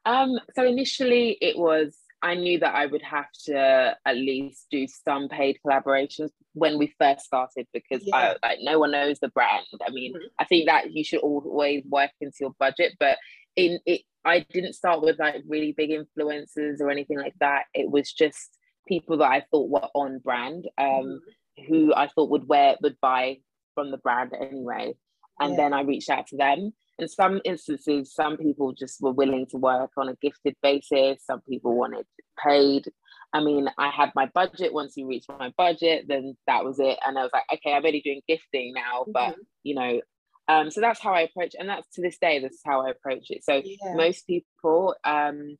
um 0.05 0.39
so 0.55 0.65
initially 0.65 1.37
it 1.41 1.59
was 1.59 1.97
I 2.23 2.35
knew 2.35 2.59
that 2.59 2.75
I 2.75 2.87
would 2.87 3.03
have 3.03 3.31
to 3.45 3.97
at 4.05 4.17
least 4.17 4.67
do 4.71 4.87
some 4.89 5.29
paid 5.29 5.59
collaborations 5.65 6.31
when 6.53 6.77
we 6.77 6.93
first 6.99 7.25
started 7.25 7.67
because 7.73 8.03
yeah. 8.05 8.35
I, 8.43 8.49
like 8.49 8.59
no 8.61 8.81
one 8.81 8.91
knows 8.91 9.21
the 9.21 9.29
brand. 9.29 9.67
I 9.87 9.91
mean, 9.91 10.15
mm-hmm. 10.15 10.27
I 10.39 10.45
think 10.45 10.67
that 10.67 10.93
you 10.93 11.05
should 11.05 11.21
always 11.21 11.85
work 11.89 12.11
into 12.21 12.37
your 12.41 12.55
budget, 12.59 12.95
but 12.99 13.19
in 13.55 13.79
it, 13.87 14.03
I 14.25 14.45
didn't 14.51 14.73
start 14.73 15.01
with 15.01 15.19
like 15.19 15.43
really 15.47 15.73
big 15.73 15.91
influencers 15.91 16.81
or 16.81 16.91
anything 16.91 17.19
like 17.19 17.35
that. 17.41 17.65
It 17.73 17.89
was 17.91 18.13
just 18.13 18.59
people 18.89 19.19
that 19.19 19.31
I 19.31 19.45
thought 19.51 19.71
were 19.71 19.89
on 19.95 20.19
brand, 20.19 20.69
um, 20.77 20.87
mm-hmm. 20.87 21.65
who 21.69 21.95
I 21.95 22.09
thought 22.09 22.31
would 22.31 22.49
wear 22.49 22.77
would 22.83 22.97
buy 23.01 23.39
from 23.75 23.91
the 23.93 23.99
brand 23.99 24.33
anyway. 24.39 24.95
And 25.41 25.53
yeah. 25.53 25.57
then 25.57 25.73
I 25.73 25.83
reached 25.83 26.11
out 26.11 26.27
to 26.29 26.37
them. 26.37 26.73
In 26.99 27.09
some 27.09 27.41
instances, 27.45 28.13
some 28.13 28.37
people 28.37 28.73
just 28.73 29.01
were 29.01 29.13
willing 29.13 29.47
to 29.51 29.57
work 29.57 29.91
on 29.97 30.09
a 30.09 30.17
gifted 30.21 30.57
basis. 30.63 31.25
Some 31.25 31.41
people 31.49 31.77
wanted 31.77 32.07
paid. 32.43 32.87
I 33.33 33.41
mean, 33.41 33.69
I 33.79 33.91
had 33.91 34.11
my 34.15 34.27
budget. 34.35 34.73
Once 34.73 34.95
you 34.97 35.07
reach 35.07 35.27
my 35.29 35.53
budget, 35.57 36.07
then 36.09 36.37
that 36.47 36.65
was 36.65 36.79
it. 36.79 36.99
And 37.07 37.19
I 37.19 37.23
was 37.23 37.31
like, 37.33 37.45
okay, 37.55 37.73
I'm 37.73 37.85
only 37.85 38.01
doing 38.01 38.23
gifting 38.27 38.73
now, 38.75 39.03
mm-hmm. 39.03 39.13
but 39.13 39.37
you 39.63 39.75
know, 39.75 40.01
um, 40.49 40.71
so 40.71 40.81
that's 40.81 41.01
how 41.01 41.13
I 41.13 41.23
approach, 41.23 41.55
and 41.59 41.69
that's 41.69 41.87
to 41.95 42.01
this 42.01 42.17
day, 42.19 42.39
this 42.39 42.53
is 42.53 42.63
how 42.65 42.87
I 42.87 42.91
approach 42.91 43.27
it. 43.29 43.45
So 43.45 43.61
yeah. 43.63 43.95
most 43.95 44.27
people, 44.27 44.97
um, 45.05 45.59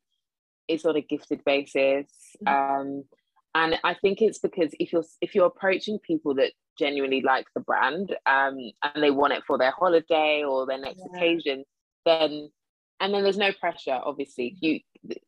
it's 0.67 0.83
on 0.85 0.95
a 0.95 1.01
gifted 1.01 1.45
basis. 1.45 2.07
Mm-hmm. 2.43 2.47
Um, 2.47 3.03
and 3.55 3.79
I 3.83 3.93
think 3.95 4.21
it's 4.21 4.39
because 4.39 4.73
if 4.79 4.91
you're 4.93 5.05
if 5.21 5.35
you're 5.35 5.47
approaching 5.47 5.99
people 5.99 6.35
that 6.35 6.51
genuinely 6.79 7.21
like 7.21 7.45
the 7.53 7.61
brand 7.61 8.15
um, 8.25 8.57
and 8.83 9.03
they 9.03 9.11
want 9.11 9.33
it 9.33 9.43
for 9.45 9.57
their 9.57 9.71
holiday 9.71 10.43
or 10.43 10.65
their 10.65 10.79
next 10.79 10.99
yeah. 10.99 11.17
occasion, 11.17 11.65
then 12.05 12.49
and 13.01 13.13
then 13.13 13.23
there's 13.23 13.37
no 13.37 13.51
pressure. 13.53 13.99
Obviously, 14.03 14.57
you 14.59 14.79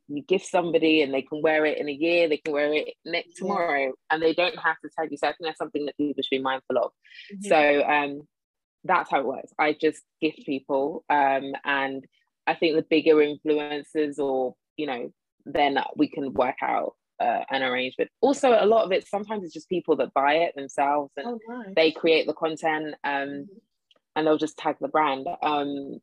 you 0.08 0.24
give 0.24 0.44
somebody 0.44 1.02
and 1.02 1.14
they 1.14 1.22
can 1.22 1.42
wear 1.42 1.66
it 1.66 1.78
in 1.78 1.88
a 1.88 1.94
year, 1.94 2.28
they 2.28 2.38
can 2.38 2.54
wear 2.54 2.74
it 2.74 2.94
next 3.06 3.30
yeah. 3.30 3.48
tomorrow, 3.48 3.94
and 4.10 4.22
they 4.22 4.34
don't 4.34 4.58
have 4.58 4.80
to 4.84 4.90
tag 4.98 5.10
you. 5.12 5.18
So 5.18 5.28
I 5.28 5.32
think 5.32 5.44
that's 5.44 5.58
something 5.58 5.86
that 5.86 5.98
people 5.98 6.22
should 6.22 6.38
be 6.38 6.42
mindful 6.42 6.78
of. 6.78 6.92
Mm-hmm. 7.34 7.48
So 7.48 7.84
um, 7.84 8.22
that's 8.84 9.10
how 9.10 9.20
it 9.20 9.26
works. 9.26 9.54
I 9.58 9.74
just 9.74 10.02
gift 10.20 10.46
people, 10.46 11.04
um, 11.10 11.54
and 11.64 12.06
I 12.48 12.56
think 12.56 12.76
the 12.76 12.86
bigger 12.90 13.16
influencers 13.16 14.20
or 14.20 14.56
you 14.78 14.88
know 14.88 15.12
then 15.46 15.78
we 15.96 16.08
can 16.08 16.34
work 16.34 16.58
out 16.62 16.94
uh, 17.22 17.44
an 17.50 17.64
arrangement. 17.64 18.10
Also, 18.20 18.58
a 18.60 18.66
lot 18.66 18.84
of 18.84 18.92
it 18.92 19.08
sometimes 19.08 19.44
it's 19.44 19.54
just 19.54 19.70
people 19.70 19.96
that 19.98 20.14
buy 20.14 20.36
it 20.36 20.56
themselves 20.56 21.12
and 21.18 21.28
oh, 21.28 21.40
nice. 21.48 21.74
they 21.76 21.92
create 21.92 22.26
the 22.26 22.34
content 22.34 22.96
um, 23.04 23.14
mm-hmm. 23.14 23.44
and 24.16 24.28
they'll 24.28 24.38
just 24.38 24.58
tag 24.58 24.78
the 24.82 24.88
brand, 24.88 25.28
um, 25.44 26.00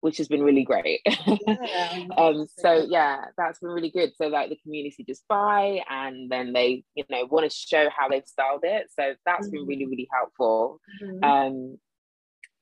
which 0.00 0.18
has 0.18 0.28
been 0.28 0.42
really 0.42 0.64
great. 0.64 1.00
Yeah, 1.46 2.04
um, 2.16 2.46
so 2.58 2.86
yeah, 2.88 3.26
that's 3.36 3.60
been 3.60 3.70
really 3.70 3.90
good. 3.90 4.12
So 4.16 4.26
like 4.28 4.50
the 4.50 4.58
community 4.62 5.04
just 5.04 5.26
buy 5.28 5.82
and 5.88 6.30
then 6.30 6.52
they 6.52 6.84
you 6.94 7.04
know 7.10 7.26
want 7.30 7.50
to 7.50 7.56
show 7.56 7.88
how 7.96 8.08
they've 8.08 8.26
styled 8.26 8.64
it. 8.64 8.88
So 8.98 9.14
that's 9.24 9.46
mm-hmm. 9.46 9.56
been 9.56 9.66
really 9.66 9.86
really 9.86 10.08
helpful. 10.12 10.80
Mm-hmm. 11.02 11.24
Um, 11.24 11.78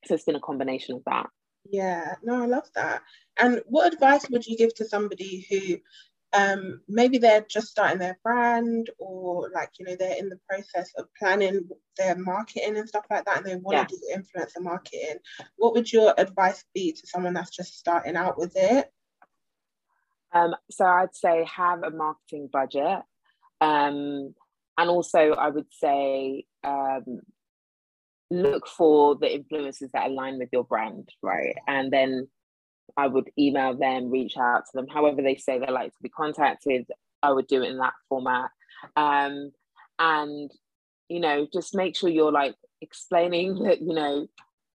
so 0.04 0.14
it's 0.14 0.24
been 0.24 0.36
a 0.36 0.40
combination 0.40 0.96
of 0.96 1.02
that. 1.06 1.28
Yeah, 1.70 2.14
no, 2.22 2.42
I 2.42 2.46
love 2.46 2.68
that. 2.74 3.02
And 3.38 3.60
what 3.66 3.92
advice 3.92 4.28
would 4.30 4.46
you 4.46 4.56
give 4.56 4.74
to 4.76 4.84
somebody 4.84 5.46
who 5.50 5.78
um, 6.34 6.82
maybe 6.88 7.18
they're 7.18 7.46
just 7.48 7.68
starting 7.68 7.98
their 7.98 8.18
brand 8.22 8.90
or 8.98 9.50
like 9.54 9.70
you 9.78 9.86
know 9.86 9.96
they're 9.98 10.18
in 10.18 10.28
the 10.28 10.38
process 10.48 10.90
of 10.98 11.06
planning 11.18 11.68
their 11.96 12.16
marketing 12.16 12.76
and 12.76 12.88
stuff 12.88 13.06
like 13.10 13.24
that 13.24 13.38
and 13.38 13.46
they 13.46 13.56
want 13.56 13.76
yeah. 13.76 13.84
to 13.84 13.96
do 13.96 14.14
influencer 14.14 14.62
marketing. 14.62 15.16
What 15.56 15.74
would 15.74 15.90
your 15.90 16.14
advice 16.18 16.64
be 16.74 16.92
to 16.92 17.06
someone 17.06 17.32
that's 17.32 17.56
just 17.56 17.78
starting 17.78 18.16
out 18.16 18.38
with 18.38 18.52
it? 18.56 18.90
Um, 20.32 20.54
so 20.70 20.84
i'd 20.84 21.14
say 21.14 21.46
have 21.50 21.82
a 21.82 21.90
marketing 21.90 22.50
budget. 22.52 23.00
Um, 23.60 24.34
and 24.76 24.90
also 24.90 25.32
i 25.32 25.48
would 25.48 25.66
say 25.72 26.44
um, 26.62 27.20
look 28.30 28.68
for 28.68 29.16
the 29.16 29.26
influencers 29.26 29.90
that 29.92 30.08
align 30.08 30.38
with 30.38 30.50
your 30.52 30.64
brand 30.64 31.08
right? 31.22 31.56
And 31.66 31.90
then 31.90 32.28
I 32.98 33.06
would 33.06 33.30
email 33.38 33.74
them, 33.74 34.10
reach 34.10 34.36
out 34.36 34.64
to 34.66 34.70
them, 34.74 34.88
however 34.88 35.22
they 35.22 35.36
say 35.36 35.60
they 35.60 35.70
like 35.70 35.92
to 35.92 36.02
be 36.02 36.08
contacted. 36.08 36.84
I 37.22 37.30
would 37.30 37.46
do 37.46 37.62
it 37.62 37.70
in 37.70 37.78
that 37.78 37.94
format. 38.08 38.50
Um, 38.96 39.52
and, 40.00 40.50
you 41.08 41.20
know, 41.20 41.46
just 41.52 41.76
make 41.76 41.96
sure 41.96 42.10
you're 42.10 42.32
like 42.32 42.56
explaining 42.80 43.54
that, 43.62 43.80
you 43.80 43.94
know, 43.94 44.26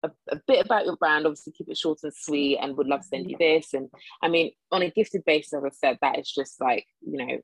a, 0.04 0.11
a, 0.30 0.40
bit 0.46 0.64
about 0.64 0.85
your 0.85 0.96
brand, 0.96 1.26
obviously 1.26 1.52
keep 1.52 1.68
it 1.68 1.76
short 1.76 1.98
and 2.04 2.14
sweet 2.14 2.58
and 2.58 2.76
would 2.76 2.87
love 2.87 3.00
to 3.00 3.08
send 3.08 3.28
you 3.28 3.37
this. 3.40 3.74
And 3.74 3.88
I 4.22 4.28
mean, 4.28 4.52
on 4.70 4.82
a 4.82 4.90
gifted 4.90 5.24
basis, 5.24 5.54
as 5.54 5.64
I 5.64 5.70
said, 5.70 5.98
that 6.00 6.20
is 6.20 6.30
just 6.30 6.61
like, 6.61 6.87
you 7.00 7.18
know, 7.18 7.38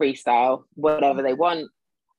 freestyle, 0.00 0.64
whatever 0.74 1.20
they 1.20 1.34
want. 1.34 1.68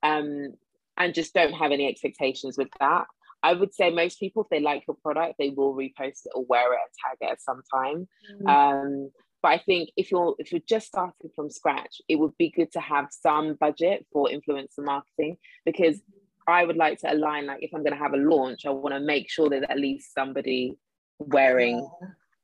Um, 0.03 0.55
and 0.97 1.13
just 1.13 1.33
don't 1.33 1.53
have 1.53 1.71
any 1.71 1.87
expectations 1.87 2.57
with 2.57 2.69
that. 2.81 3.05
I 3.43 3.53
would 3.53 3.73
say 3.73 3.89
most 3.89 4.19
people, 4.19 4.43
if 4.43 4.49
they 4.49 4.61
like 4.61 4.85
your 4.87 4.95
product, 4.95 5.35
they 5.37 5.49
will 5.49 5.75
repost 5.75 6.25
it 6.25 6.31
or 6.33 6.45
wear 6.45 6.73
it 6.73 6.79
and 6.79 7.19
tag 7.19 7.29
it 7.29 7.31
at 7.33 7.41
some 7.41 7.61
time. 7.73 8.07
Mm. 8.41 8.49
Um, 8.49 9.11
but 9.43 9.49
I 9.49 9.57
think 9.57 9.89
if 9.97 10.09
you're 10.09 10.35
if 10.39 10.53
you're 10.53 10.61
just 10.67 10.87
starting 10.87 11.29
from 11.35 11.51
scratch, 11.51 12.01
it 12.07 12.15
would 12.15 12.35
be 12.37 12.49
good 12.49 12.71
to 12.71 12.79
have 12.79 13.07
some 13.11 13.55
budget 13.55 14.05
for 14.11 14.29
influencer 14.29 14.79
marketing 14.79 15.35
because 15.65 15.99
I 16.47 16.63
would 16.63 16.77
like 16.77 16.99
to 16.99 17.11
align 17.11 17.45
like 17.45 17.61
if 17.61 17.71
I'm 17.73 17.83
going 17.83 17.93
to 17.93 17.99
have 17.99 18.13
a 18.13 18.17
launch, 18.17 18.65
I 18.65 18.69
want 18.69 18.95
to 18.95 19.01
make 19.01 19.29
sure 19.29 19.49
there's 19.49 19.65
at 19.69 19.77
least 19.77 20.13
somebody 20.13 20.77
wearing 21.19 21.87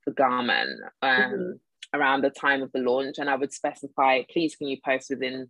the 0.05 0.11
garment 0.11 0.81
um, 1.01 1.11
mm-hmm. 1.11 1.97
around 1.99 2.21
the 2.21 2.29
time 2.29 2.61
of 2.61 2.71
the 2.73 2.79
launch, 2.79 3.15
and 3.17 3.29
I 3.29 3.35
would 3.35 3.53
specify, 3.53 4.23
please, 4.29 4.57
can 4.57 4.67
you 4.67 4.77
post 4.83 5.09
within 5.09 5.49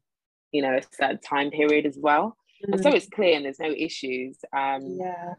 you 0.51 0.61
know 0.61 0.77
a 0.77 0.81
certain 0.95 1.19
time 1.19 1.49
period 1.49 1.87
as 1.87 1.97
well, 1.99 2.37
mm-hmm. 2.63 2.73
and 2.73 2.83
so 2.83 2.91
mm. 2.91 2.95
it's 2.95 3.07
clear 3.07 3.35
and 3.35 3.45
there's 3.45 3.59
no 3.59 3.73
issues. 3.75 4.37
Um, 4.55 4.97
yeah, 4.99 5.33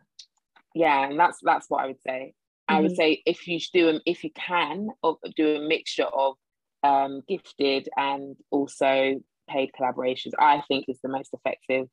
yeah, 0.75 1.09
and 1.09 1.19
that's 1.19 1.39
that's 1.43 1.69
what 1.69 1.85
I 1.85 1.87
would 1.87 2.03
say. 2.07 2.35
Mm-hmm. 2.71 2.77
I 2.77 2.81
would 2.81 2.93
mm-hmm. 2.93 2.97
say 2.97 3.23
if 3.27 3.47
you 3.47 3.59
do 3.73 3.87
them 3.87 4.01
if 4.07 4.25
you 4.25 4.31
can 4.35 4.89
or 5.03 5.19
do 5.37 5.57
a 5.57 5.69
mixture 5.69 6.05
of 6.05 6.35
um, 6.83 7.23
gifted 7.29 7.89
and 7.97 8.37
also 8.51 9.21
paid 9.49 9.71
collaborations, 9.79 10.33
I 10.39 10.63
think 10.69 10.87
is 10.89 11.01
the 11.03 11.09
most 11.09 11.35
effective. 11.35 11.89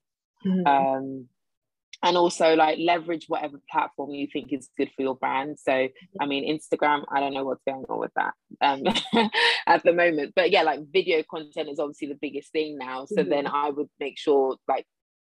Mm-hmm. 0.45 0.67
Um, 0.67 1.27
and 2.03 2.15
also 2.15 2.53
like 2.53 2.77
leverage 2.79 3.25
whatever 3.27 3.59
platform 3.71 4.11
you 4.11 4.27
think 4.31 4.53
is 4.53 4.69
good 4.77 4.91
for 4.95 5.01
your 5.01 5.15
brand. 5.15 5.57
So 5.59 5.87
I 6.19 6.25
mean 6.25 6.47
Instagram, 6.47 7.03
I 7.11 7.19
don't 7.19 7.33
know 7.33 7.43
what's 7.43 7.63
going 7.67 7.85
on 7.89 7.99
with 7.99 8.11
that 8.15 8.33
um, 8.61 8.83
at 9.67 9.83
the 9.83 9.93
moment, 9.93 10.33
but 10.35 10.51
yeah, 10.51 10.61
like 10.61 10.81
video 10.91 11.23
content 11.29 11.69
is 11.69 11.79
obviously 11.79 12.09
the 12.09 12.19
biggest 12.21 12.51
thing 12.51 12.77
now. 12.77 13.05
So 13.05 13.21
mm-hmm. 13.21 13.29
then 13.29 13.47
I 13.47 13.69
would 13.69 13.89
make 13.99 14.17
sure 14.17 14.57
like 14.67 14.85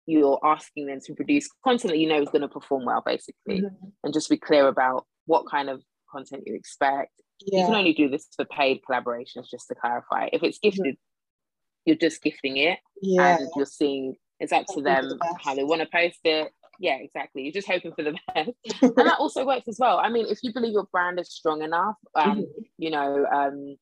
you're 0.06 0.38
asking 0.44 0.86
them 0.86 1.00
to 1.04 1.14
produce 1.14 1.48
content 1.64 1.92
that 1.92 1.98
you 1.98 2.08
know 2.08 2.22
is 2.22 2.28
going 2.28 2.42
to 2.42 2.48
perform 2.48 2.84
well, 2.84 3.02
basically, 3.04 3.62
mm-hmm. 3.62 3.86
and 4.04 4.14
just 4.14 4.30
be 4.30 4.36
clear 4.36 4.68
about 4.68 5.04
what 5.26 5.48
kind 5.50 5.68
of 5.68 5.82
content 6.10 6.44
you 6.46 6.54
expect. 6.54 7.10
Yeah. 7.40 7.60
You 7.60 7.66
can 7.66 7.74
only 7.74 7.92
do 7.92 8.08
this 8.08 8.28
for 8.34 8.44
paid 8.44 8.80
collaborations, 8.88 9.50
just 9.50 9.68
to 9.68 9.74
clarify. 9.74 10.28
If 10.32 10.42
it's 10.42 10.58
gifted, 10.58 10.94
mm-hmm. 10.94 11.84
you're 11.84 11.96
just 11.96 12.22
gifting 12.22 12.56
it, 12.56 12.78
yeah. 13.02 13.38
and 13.38 13.48
you're 13.56 13.66
seeing 13.66 14.14
it's 14.38 14.52
up 14.52 14.66
to 14.74 14.82
them 14.82 15.08
the 15.08 15.36
how 15.42 15.54
they 15.54 15.64
want 15.64 15.82
to 15.82 15.88
post 15.92 16.20
it. 16.24 16.52
Yeah, 16.78 16.98
exactly. 17.00 17.42
You're 17.42 17.52
just 17.52 17.68
hoping 17.68 17.92
for 17.92 18.04
the 18.04 18.16
best, 18.34 18.50
and 18.82 18.96
that 18.96 19.18
also 19.18 19.44
works 19.44 19.68
as 19.68 19.78
well. 19.80 19.98
I 19.98 20.08
mean, 20.08 20.26
if 20.28 20.38
you 20.42 20.52
believe 20.52 20.72
your 20.72 20.88
brand 20.92 21.18
is 21.18 21.32
strong 21.32 21.62
enough, 21.62 21.96
um, 22.14 22.38
mm-hmm. 22.38 22.62
you 22.78 22.90
know, 22.90 23.26
um, 23.32 23.76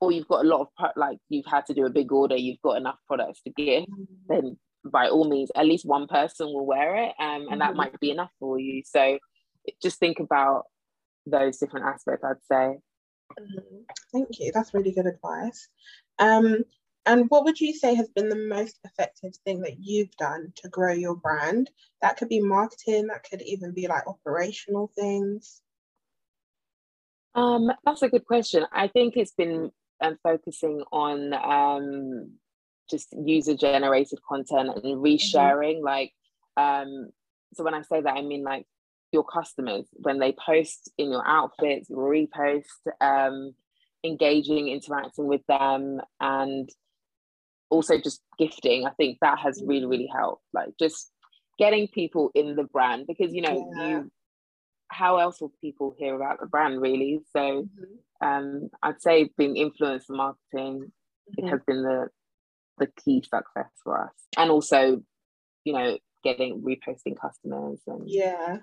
or 0.00 0.12
you've 0.12 0.28
got 0.28 0.44
a 0.44 0.48
lot 0.48 0.68
of 0.78 0.90
like 0.96 1.18
you've 1.28 1.46
had 1.46 1.66
to 1.66 1.74
do 1.74 1.84
a 1.84 1.90
big 1.90 2.10
order, 2.10 2.36
you've 2.36 2.62
got 2.62 2.78
enough 2.78 2.98
products 3.06 3.42
to 3.42 3.50
give, 3.50 3.84
mm-hmm. 3.84 4.04
then 4.28 4.58
by 4.90 5.08
all 5.08 5.28
means, 5.28 5.50
at 5.54 5.66
least 5.66 5.84
one 5.84 6.06
person 6.06 6.46
will 6.46 6.66
wear 6.66 6.96
it, 6.96 7.12
um, 7.18 7.42
and 7.42 7.48
mm-hmm. 7.48 7.58
that 7.58 7.76
might 7.76 7.98
be 8.00 8.10
enough 8.10 8.30
for 8.38 8.58
you. 8.58 8.82
So 8.84 9.18
just 9.82 9.98
think 9.98 10.20
about 10.20 10.64
those 11.26 11.58
different 11.58 11.86
aspects. 11.86 12.24
I'd 12.24 12.36
say. 12.50 12.78
Mm-hmm. 13.38 13.76
Thank 14.12 14.28
you. 14.38 14.52
That's 14.52 14.74
really 14.74 14.92
good 14.92 15.06
advice. 15.06 15.68
Um, 16.18 16.64
and 17.06 17.26
what 17.28 17.44
would 17.44 17.60
you 17.60 17.72
say 17.72 17.94
has 17.94 18.08
been 18.08 18.28
the 18.28 18.48
most 18.48 18.78
effective 18.84 19.32
thing 19.44 19.60
that 19.60 19.76
you've 19.80 20.14
done 20.18 20.52
to 20.56 20.68
grow 20.68 20.92
your 20.92 21.14
brand? 21.14 21.70
That 22.02 22.16
could 22.16 22.28
be 22.28 22.40
marketing. 22.40 23.06
That 23.06 23.24
could 23.28 23.42
even 23.42 23.72
be 23.72 23.86
like 23.86 24.06
operational 24.08 24.90
things. 24.98 25.62
Um, 27.36 27.70
that's 27.84 28.02
a 28.02 28.08
good 28.08 28.24
question. 28.24 28.66
I 28.72 28.88
think 28.88 29.16
it's 29.16 29.32
been 29.32 29.70
um, 30.00 30.18
focusing 30.22 30.82
on 30.90 31.32
um, 31.32 32.32
just 32.90 33.14
user 33.24 33.56
generated 33.56 34.18
content 34.28 34.70
and 34.70 34.82
mm-hmm. 34.82 35.04
resharing. 35.04 35.76
Mm-hmm. 35.76 35.84
Like, 35.84 36.12
um, 36.56 37.08
so 37.54 37.64
when 37.64 37.74
I 37.74 37.82
say 37.82 38.00
that, 38.00 38.16
I 38.16 38.22
mean 38.22 38.42
like 38.42 38.66
your 39.12 39.24
customers 39.24 39.86
when 39.92 40.18
they 40.18 40.32
post 40.32 40.90
in 40.98 41.10
your 41.10 41.26
outfits, 41.26 41.90
repost, 41.90 42.64
um, 43.00 43.54
engaging, 44.04 44.68
interacting 44.68 45.26
with 45.26 45.42
them, 45.48 46.00
and 46.20 46.68
also 47.70 47.98
just 47.98 48.20
gifting. 48.38 48.86
I 48.86 48.90
think 48.90 49.18
that 49.20 49.38
has 49.38 49.62
really, 49.64 49.86
really 49.86 50.10
helped. 50.12 50.42
Like 50.52 50.70
just 50.78 51.10
getting 51.58 51.88
people 51.88 52.30
in 52.34 52.56
the 52.56 52.64
brand 52.64 53.06
because 53.06 53.32
you 53.32 53.42
know 53.42 53.72
yeah. 53.76 53.88
you 53.88 54.10
how 54.88 55.18
else 55.18 55.40
will 55.40 55.52
people 55.60 55.94
hear 55.98 56.14
about 56.14 56.38
the 56.40 56.46
brand 56.46 56.80
really 56.80 57.20
so 57.32 57.64
mm-hmm. 57.64 58.26
um 58.26 58.68
i'd 58.82 59.00
say 59.00 59.28
being 59.36 59.54
influencer 59.54 60.10
marketing 60.10 60.80
mm-hmm. 60.80 61.46
it 61.46 61.50
has 61.50 61.60
been 61.66 61.82
the 61.82 62.06
the 62.78 62.88
key 63.04 63.22
success 63.22 63.70
for 63.82 64.02
us. 64.02 64.12
And 64.36 64.50
also 64.50 65.02
you 65.64 65.72
know 65.72 65.98
getting 66.24 66.62
reposting 66.62 67.18
customers 67.20 67.80
and 67.86 68.02
yeah. 68.06 68.58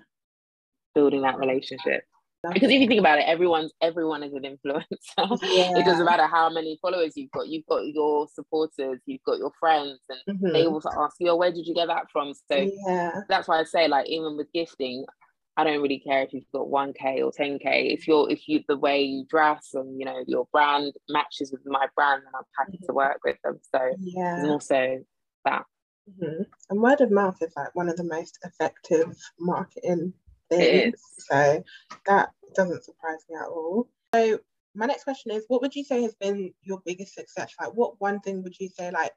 building 0.94 1.22
that 1.22 1.38
relationship. 1.38 2.04
Because 2.52 2.68
if 2.68 2.78
you 2.78 2.86
think 2.86 3.00
about 3.00 3.18
it 3.18 3.24
everyone's 3.26 3.72
everyone 3.80 4.22
is 4.22 4.34
an 4.34 4.42
influencer. 4.42 4.84
Yeah. 5.42 5.78
it 5.78 5.84
doesn't 5.86 6.04
matter 6.04 6.26
how 6.26 6.50
many 6.50 6.78
followers 6.82 7.12
you've 7.16 7.30
got. 7.30 7.48
You've 7.48 7.66
got 7.66 7.86
your 7.86 8.26
supporters 8.34 9.00
you've 9.06 9.22
got 9.24 9.38
your 9.38 9.52
friends 9.58 10.00
and 10.08 10.38
mm-hmm. 10.38 10.52
they 10.52 10.66
also 10.66 10.90
ask 10.98 11.16
you 11.20 11.30
oh, 11.30 11.36
where 11.36 11.52
did 11.52 11.66
you 11.66 11.74
get 11.74 11.88
that 11.88 12.10
from? 12.12 12.34
So 12.34 12.68
yeah. 12.86 13.20
that's 13.28 13.48
why 13.48 13.60
i 13.60 13.64
say 13.64 13.88
like 13.88 14.08
even 14.08 14.36
with 14.36 14.52
gifting 14.52 15.06
i 15.56 15.64
don't 15.64 15.82
really 15.82 15.98
care 15.98 16.22
if 16.22 16.32
you've 16.32 16.50
got 16.52 16.66
1k 16.66 17.22
or 17.22 17.32
10k 17.32 17.92
if 17.92 18.06
you're 18.06 18.30
if 18.30 18.48
you 18.48 18.62
the 18.68 18.76
way 18.76 19.02
you 19.02 19.24
dress 19.28 19.70
and 19.74 19.98
you 19.98 20.04
know 20.04 20.22
your 20.26 20.46
brand 20.52 20.92
matches 21.08 21.52
with 21.52 21.62
my 21.64 21.86
brand 21.94 22.22
then 22.24 22.32
i'm 22.36 22.44
happy 22.58 22.78
mm-hmm. 22.78 22.86
to 22.86 22.92
work 22.92 23.18
with 23.24 23.36
them 23.44 23.58
so 23.74 23.94
yeah 24.00 24.38
and 24.38 24.50
also 24.50 24.98
that 25.44 25.64
mm-hmm. 26.10 26.42
and 26.70 26.80
word 26.80 27.00
of 27.00 27.10
mouth 27.10 27.36
is 27.40 27.52
like 27.56 27.74
one 27.74 27.88
of 27.88 27.96
the 27.96 28.04
most 28.04 28.38
effective 28.44 29.16
marketing 29.38 30.12
things. 30.50 31.00
So 31.18 31.62
that 32.06 32.30
doesn't 32.54 32.84
surprise 32.84 33.20
me 33.28 33.36
at 33.36 33.48
all. 33.48 33.88
So 34.14 34.38
my 34.74 34.86
next 34.86 35.04
question 35.04 35.32
is 35.32 35.44
what 35.48 35.62
would 35.62 35.74
you 35.74 35.84
say 35.84 36.02
has 36.02 36.14
been 36.14 36.52
your 36.62 36.80
biggest 36.84 37.14
success? 37.14 37.52
Like 37.60 37.74
what 37.74 38.00
one 38.00 38.20
thing 38.20 38.42
would 38.42 38.58
you 38.58 38.68
say 38.68 38.90
like 38.90 39.12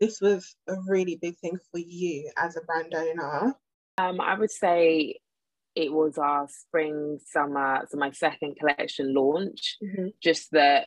this 0.00 0.20
was 0.20 0.56
a 0.68 0.76
really 0.86 1.16
big 1.16 1.36
thing 1.38 1.58
for 1.70 1.78
you 1.78 2.30
as 2.36 2.56
a 2.56 2.62
brand 2.62 2.94
owner? 2.94 3.54
Um, 3.98 4.20
I 4.20 4.36
would 4.36 4.50
say 4.50 5.20
it 5.74 5.92
was 5.92 6.18
our 6.18 6.46
spring 6.48 7.18
summer 7.24 7.84
so 7.88 7.96
my 7.98 8.10
second 8.12 8.56
collection 8.56 9.14
launch 9.14 9.76
mm-hmm. 9.82 10.08
just 10.22 10.50
that 10.52 10.86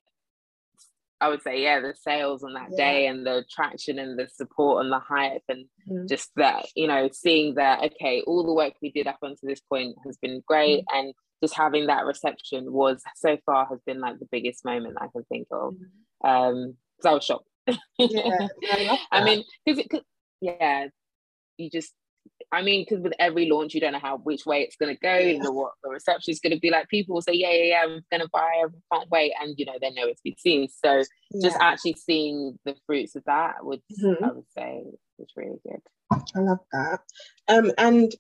I 1.20 1.30
would 1.30 1.42
say, 1.42 1.64
yeah, 1.64 1.80
the 1.80 1.96
sales 1.96 2.44
on 2.44 2.54
that 2.54 2.70
yeah. 2.72 2.78
day 2.78 3.08
and 3.08 3.26
the 3.26 3.44
traction 3.50 3.98
and 3.98 4.20
the 4.20 4.28
support 4.28 4.84
and 4.84 4.92
the 4.92 5.00
hype 5.00 5.42
and 5.50 5.66
mm. 5.90 6.08
just 6.08 6.30
that, 6.36 6.68
you 6.76 6.88
know, 6.88 7.10
seeing 7.12 7.56
that, 7.56 7.84
okay, 7.84 8.22
all 8.22 8.46
the 8.46 8.54
work 8.54 8.74
we 8.82 8.92
did 8.92 9.08
up 9.08 9.18
until 9.22 9.50
this 9.50 9.62
point 9.62 9.96
has 10.06 10.18
been 10.18 10.44
great. 10.48 10.82
Mm. 10.82 11.00
And 11.00 11.14
just 11.42 11.56
having 11.56 11.88
that 11.88 12.06
reception 12.06 12.72
was 12.72 13.02
so 13.16 13.38
far 13.46 13.66
has 13.68 13.80
been 13.86 14.00
like 14.00 14.20
the 14.20 14.28
biggest 14.32 14.64
moment 14.64 14.98
I 15.00 15.08
can 15.08 15.24
think 15.24 15.48
of. 15.52 15.76
Mm. 16.24 16.30
Um, 16.30 16.78
because 16.98 17.10
I 17.10 17.14
was 17.14 17.24
shocked. 17.24 17.50
yeah, 18.00 18.48
I, 18.72 19.00
I 19.12 19.24
mean, 19.24 19.44
because 19.66 19.86
it, 19.86 20.04
yeah, 20.42 20.88
you 21.58 21.70
just 21.70 21.94
I 22.52 22.62
mean, 22.62 22.86
because 22.88 23.04
with 23.04 23.14
every 23.20 23.50
launch, 23.50 23.74
you 23.74 23.82
don't 23.82 23.92
know 23.92 24.00
how 24.00 24.18
which 24.18 24.46
way 24.46 24.62
it's 24.62 24.78
going 24.78 24.96
to 24.96 25.00
go, 25.00 25.18
yeah. 25.18 25.38
know 25.40 25.52
what 25.52 25.74
the 25.84 25.90
reception 25.90 26.32
is 26.32 26.40
going 26.40 26.54
to 26.54 26.60
be 26.60 26.70
like. 26.70 26.88
People 26.88 27.16
will 27.16 27.22
say, 27.22 27.34
"Yeah, 27.34 27.52
yeah, 27.52 27.64
yeah, 27.64 27.80
I'm 27.84 28.02
going 28.10 28.22
to 28.22 28.30
buy. 28.32 28.40
I 28.40 28.96
can't 28.96 29.10
wait," 29.12 29.34
and 29.42 29.54
you 29.58 29.66
know 29.66 29.74
they 29.82 29.92
know 29.92 30.08
it's 30.08 30.22
be 30.22 30.36
seen. 30.40 30.70
So 30.70 31.04
yeah. 31.32 31.50
just 31.50 31.58
actually 31.60 31.96
seeing 31.96 32.58
the 32.64 32.76
fruits 32.86 33.16
of 33.16 33.24
that 33.26 33.66
would, 33.66 33.82
mm-hmm. 34.02 34.24
I 34.24 34.32
would 34.32 34.50
say, 34.58 34.84
was 35.18 35.30
really 35.36 35.60
good. 35.64 35.82
I 36.12 36.40
love 36.40 36.60
that. 36.72 37.02
Um, 37.50 37.72
and 37.78 38.14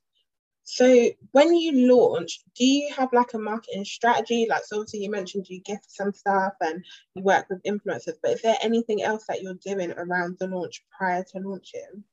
so 0.70 1.10
when 1.32 1.56
you 1.56 1.88
launch, 1.88 2.42
do 2.58 2.66
you 2.66 2.94
have 2.94 3.14
like 3.14 3.34
a 3.34 3.40
marketing 3.40 3.86
strategy? 3.86 4.48
Like, 4.50 4.64
so 4.66 4.80
obviously 4.80 5.00
you 5.00 5.10
mentioned 5.10 5.46
you 5.48 5.62
gift 5.62 5.90
some 5.90 6.12
stuff 6.12 6.54
and 6.60 6.84
you 7.16 7.24
work 7.24 7.46
with 7.50 7.64
influencers, 7.64 8.18
but 8.22 8.34
is 8.34 8.42
there 8.42 8.58
anything 8.62 9.02
else 9.02 9.24
that 9.30 9.42
you're 9.42 9.58
doing 9.66 9.94
around 9.94 10.36
the 10.40 10.48
launch 10.48 10.84
prior 10.98 11.24
to 11.32 11.40
launching? 11.40 12.04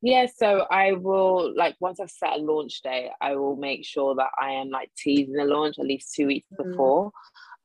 Yeah, 0.00 0.26
so 0.34 0.64
I 0.70 0.92
will 0.92 1.52
like 1.56 1.76
once 1.80 1.98
I've 1.98 2.10
set 2.10 2.38
a 2.38 2.42
launch 2.42 2.82
date, 2.82 3.10
I 3.20 3.34
will 3.34 3.56
make 3.56 3.84
sure 3.84 4.14
that 4.14 4.30
I 4.40 4.52
am 4.52 4.70
like 4.70 4.90
teasing 4.96 5.34
the 5.34 5.44
launch 5.44 5.78
at 5.78 5.86
least 5.86 6.14
two 6.14 6.26
weeks 6.26 6.48
mm. 6.52 6.70
before. 6.70 7.10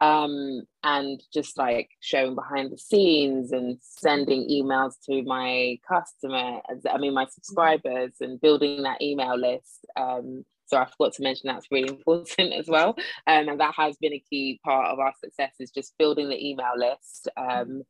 Um, 0.02 0.64
and 0.84 1.22
just 1.34 1.58
like 1.58 1.90
showing 2.02 2.36
behind 2.36 2.72
the 2.72 2.78
scenes 2.78 3.52
and 3.54 3.78
sending 3.82 4.50
emails 4.50 4.96
to 5.06 5.24
my 5.24 5.78
customer, 5.88 6.60
I 6.92 6.98
mean 6.98 7.14
my 7.14 7.26
subscribers, 7.26 8.16
and 8.20 8.42
building 8.42 8.84
that 8.84 9.02
email 9.02 9.38
list. 9.38 9.86
Um, 9.96 10.44
so 10.66 10.78
I 10.78 10.86
forgot 10.86 11.14
to 11.14 11.24
mention 11.24 11.48
that's 11.48 11.72
really 11.72 11.90
important 11.98 12.52
as 12.54 12.68
well, 12.68 12.96
um, 13.28 13.48
and 13.48 13.60
that 13.60 13.76
has 13.78 13.96
been 13.98 14.14
a 14.14 14.24
key 14.30 14.60
part 14.66 14.92
of 14.92 15.00
our 15.00 15.14
success 15.24 15.54
is 15.60 15.72
just 15.72 15.98
building 15.98 16.30
the 16.30 16.50
email 16.50 16.74
list, 16.76 17.30
um, 17.38 17.84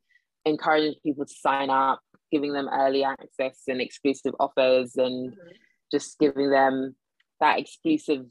encouraging 0.45 0.95
people 1.01 1.25
to 1.25 1.34
sign 1.34 1.69
up, 1.69 2.01
giving 2.33 2.53
them 2.53 2.67
early 2.67 3.03
access 3.03 3.61
and 3.67 3.79
exclusive 3.79 4.33
offers 4.39 4.95
and 4.95 5.31
mm-hmm. 5.31 5.49
just 5.91 6.17
giving 6.19 6.49
them 6.49 6.95
that 7.39 7.59
exclusive 7.59 8.25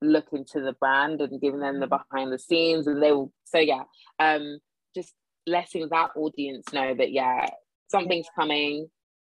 look 0.00 0.26
into 0.32 0.60
the 0.60 0.72
brand 0.80 1.20
and 1.20 1.40
giving 1.40 1.60
them 1.60 1.78
the 1.78 1.86
mm-hmm. 1.86 2.02
behind 2.10 2.32
the 2.32 2.38
scenes 2.38 2.86
and 2.86 3.02
they 3.02 3.12
will 3.12 3.32
so 3.44 3.58
yeah 3.58 3.82
um 4.18 4.58
just 4.96 5.12
letting 5.46 5.88
that 5.90 6.10
audience 6.16 6.72
know 6.72 6.94
that 6.94 7.12
yeah 7.12 7.46
something's 7.88 8.26
coming 8.34 8.88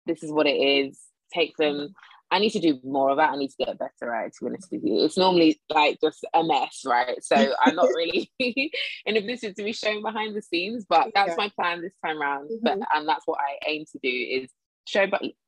this 0.07 0.23
is 0.23 0.31
what 0.31 0.47
it 0.47 0.57
is 0.57 1.01
take 1.33 1.57
them 1.57 1.89
I 2.33 2.39
need 2.39 2.51
to 2.51 2.61
do 2.61 2.81
more 2.83 3.11
of 3.11 3.19
that. 3.19 3.31
I 3.31 3.37
need 3.37 3.51
to 3.51 3.65
get 3.67 3.79
better 3.79 4.15
at 4.15 4.29
it, 4.29 4.33
to 4.39 4.45
be 4.45 4.49
honest 4.49 4.69
with 4.73 4.83
you. 4.83 5.05
It's 5.05 5.19
normally 5.19 5.61
like 5.69 5.99
just 6.01 6.25
a 6.33 6.43
mess, 6.43 6.83
right? 6.87 7.23
So 7.23 7.37
I'm 7.37 7.75
not 7.75 7.89
really 7.89 8.33
in 8.39 9.17
a 9.17 9.21
position 9.21 9.55
to 9.55 9.63
be 9.63 9.75
shown 9.75 10.03
behind 10.03 10.35
the 10.35 10.41
scenes, 10.41 10.87
but 10.89 11.11
that's 11.15 11.31
yeah. 11.31 11.37
my 11.37 11.53
plan 11.55 11.83
this 11.83 11.93
time 12.05 12.23
around. 12.23 12.45
Mm-hmm. 12.47 12.65
But 12.65 12.79
and 12.95 13.07
that's 13.07 13.27
what 13.27 13.39
I 13.39 13.69
aim 13.69 13.85
to 13.93 13.99
do 14.03 14.09
is 14.09 14.51
show 14.87 15.07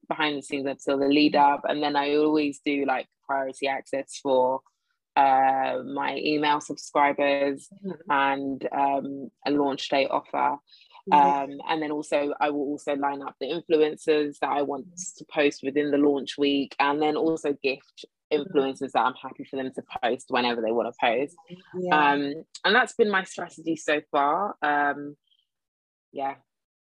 behind 0.09 0.37
the 0.37 0.42
scenes 0.42 0.66
until 0.66 0.99
the 0.99 1.07
lead 1.07 1.33
mm-hmm. 1.33 1.55
up. 1.55 1.62
And 1.64 1.83
then 1.83 1.97
I 1.97 2.16
always 2.16 2.61
do 2.64 2.85
like 2.87 3.07
priority 3.27 3.66
access 3.66 4.20
for 4.23 4.61
uh, 5.16 5.79
my 5.87 6.16
email 6.18 6.61
subscribers 6.61 7.68
mm-hmm. 7.85 8.11
and 8.11 8.68
um, 8.73 9.31
a 9.47 9.51
launch 9.51 9.88
day 9.88 10.07
offer. 10.07 10.59
Um, 11.12 11.61
and 11.69 11.83
then 11.83 11.90
also, 11.90 12.33
I 12.40 12.51
will 12.51 12.62
also 12.62 12.95
line 12.95 13.23
up 13.23 13.37
the 13.40 13.47
influencers 13.47 14.38
that 14.40 14.51
I 14.51 14.62
want 14.62 14.87
to 15.19 15.25
post 15.31 15.62
within 15.62 15.90
the 15.90 15.99
launch 15.99 16.38
week, 16.38 16.75
and 16.79 17.01
then 17.01 17.17
also 17.17 17.57
gift 17.62 18.07
mm-hmm. 18.33 18.43
influencers 18.43 18.93
that 18.93 19.05
I'm 19.05 19.14
happy 19.14 19.45
for 19.45 19.57
them 19.57 19.71
to 19.75 19.83
post 20.03 20.27
whenever 20.29 20.62
they 20.62 20.73
want 20.73 20.93
to 20.93 20.99
post. 21.01 21.37
Yeah. 21.79 22.12
Um, 22.12 22.45
and 22.64 22.75
that's 22.75 22.95
been 22.95 23.11
my 23.11 23.25
strategy 23.25 23.77
so 23.77 24.01
far. 24.11 24.57
Um, 24.62 25.17
yeah. 26.12 26.35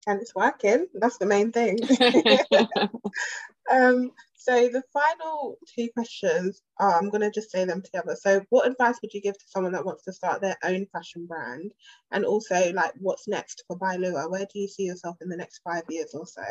And 0.05 0.21
it's 0.21 0.35
working. 0.35 0.87
That's 0.93 1.17
the 1.17 1.25
main 1.25 1.51
thing. 1.51 1.79
um, 3.71 4.11
so 4.35 4.67
the 4.67 4.83
final 4.91 5.57
two 5.73 5.89
questions, 5.93 6.61
are, 6.79 6.97
I'm 6.97 7.09
going 7.09 7.21
to 7.21 7.31
just 7.31 7.51
say 7.51 7.65
them 7.65 7.81
together. 7.81 8.15
So 8.19 8.41
what 8.49 8.67
advice 8.67 8.95
would 9.01 9.13
you 9.13 9.21
give 9.21 9.37
to 9.37 9.45
someone 9.47 9.71
that 9.71 9.85
wants 9.85 10.03
to 10.03 10.13
start 10.13 10.41
their 10.41 10.57
own 10.63 10.85
fashion 10.91 11.25
brand? 11.25 11.71
And 12.11 12.25
also 12.25 12.73
like 12.73 12.91
what's 12.97 13.27
next 13.27 13.63
for 13.67 13.77
ByLuwa? 13.77 14.29
Where 14.29 14.45
do 14.51 14.59
you 14.59 14.67
see 14.67 14.83
yourself 14.83 15.17
in 15.21 15.29
the 15.29 15.37
next 15.37 15.61
five 15.63 15.83
years 15.89 16.13
or 16.13 16.25
so? 16.25 16.43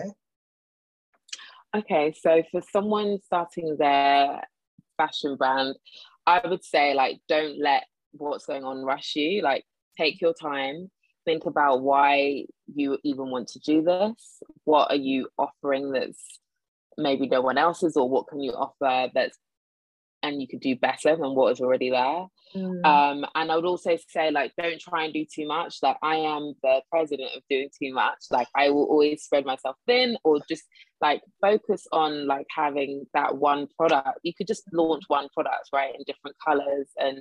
Okay, 1.74 2.14
so 2.18 2.42
for 2.50 2.62
someone 2.70 3.18
starting 3.24 3.76
their 3.78 4.42
fashion 4.96 5.36
brand, 5.36 5.76
I 6.26 6.46
would 6.46 6.64
say 6.64 6.94
like 6.94 7.20
don't 7.28 7.58
let 7.60 7.84
what's 8.12 8.46
going 8.46 8.64
on 8.64 8.84
rush 8.84 9.16
you. 9.16 9.42
Like 9.42 9.64
take 9.98 10.20
your 10.20 10.34
time, 10.34 10.90
think 11.24 11.46
about 11.46 11.82
why 11.82 12.46
you 12.74 12.98
even 13.04 13.30
want 13.30 13.48
to 13.48 13.58
do 13.58 13.82
this. 13.82 14.42
What 14.64 14.90
are 14.90 14.96
you 14.96 15.28
offering 15.38 15.92
that's 15.92 16.40
maybe 16.98 17.28
no 17.28 17.40
one 17.40 17.58
else's 17.58 17.96
or 17.96 18.08
what 18.08 18.26
can 18.28 18.40
you 18.40 18.52
offer 18.52 19.10
that's 19.14 19.38
and 20.22 20.40
you 20.40 20.46
could 20.46 20.60
do 20.60 20.76
better 20.76 21.16
than 21.16 21.34
what 21.34 21.52
is 21.52 21.60
already 21.60 21.90
there. 21.90 22.26
Mm. 22.54 22.84
um 22.84 23.24
and 23.34 23.50
i 23.50 23.56
would 23.56 23.64
also 23.64 23.96
say 24.08 24.30
like 24.30 24.52
don't 24.58 24.78
try 24.78 25.04
and 25.04 25.14
do 25.14 25.24
too 25.24 25.46
much. 25.46 25.76
Like 25.80 25.96
i 26.02 26.16
am 26.16 26.52
the 26.62 26.82
president 26.90 27.30
of 27.36 27.42
doing 27.48 27.70
too 27.80 27.92
much. 27.94 28.24
Like 28.30 28.48
i 28.54 28.70
will 28.70 28.84
always 28.84 29.22
spread 29.22 29.44
myself 29.44 29.76
thin 29.86 30.16
or 30.22 30.40
just 30.48 30.64
like 31.00 31.22
focus 31.40 31.86
on 31.92 32.26
like 32.26 32.46
having 32.54 33.06
that 33.14 33.36
one 33.36 33.68
product. 33.78 34.20
You 34.22 34.32
could 34.34 34.46
just 34.46 34.64
launch 34.72 35.04
one 35.08 35.28
product 35.34 35.68
right 35.72 35.94
in 35.94 36.04
different 36.06 36.36
colors 36.46 36.88
and 36.98 37.20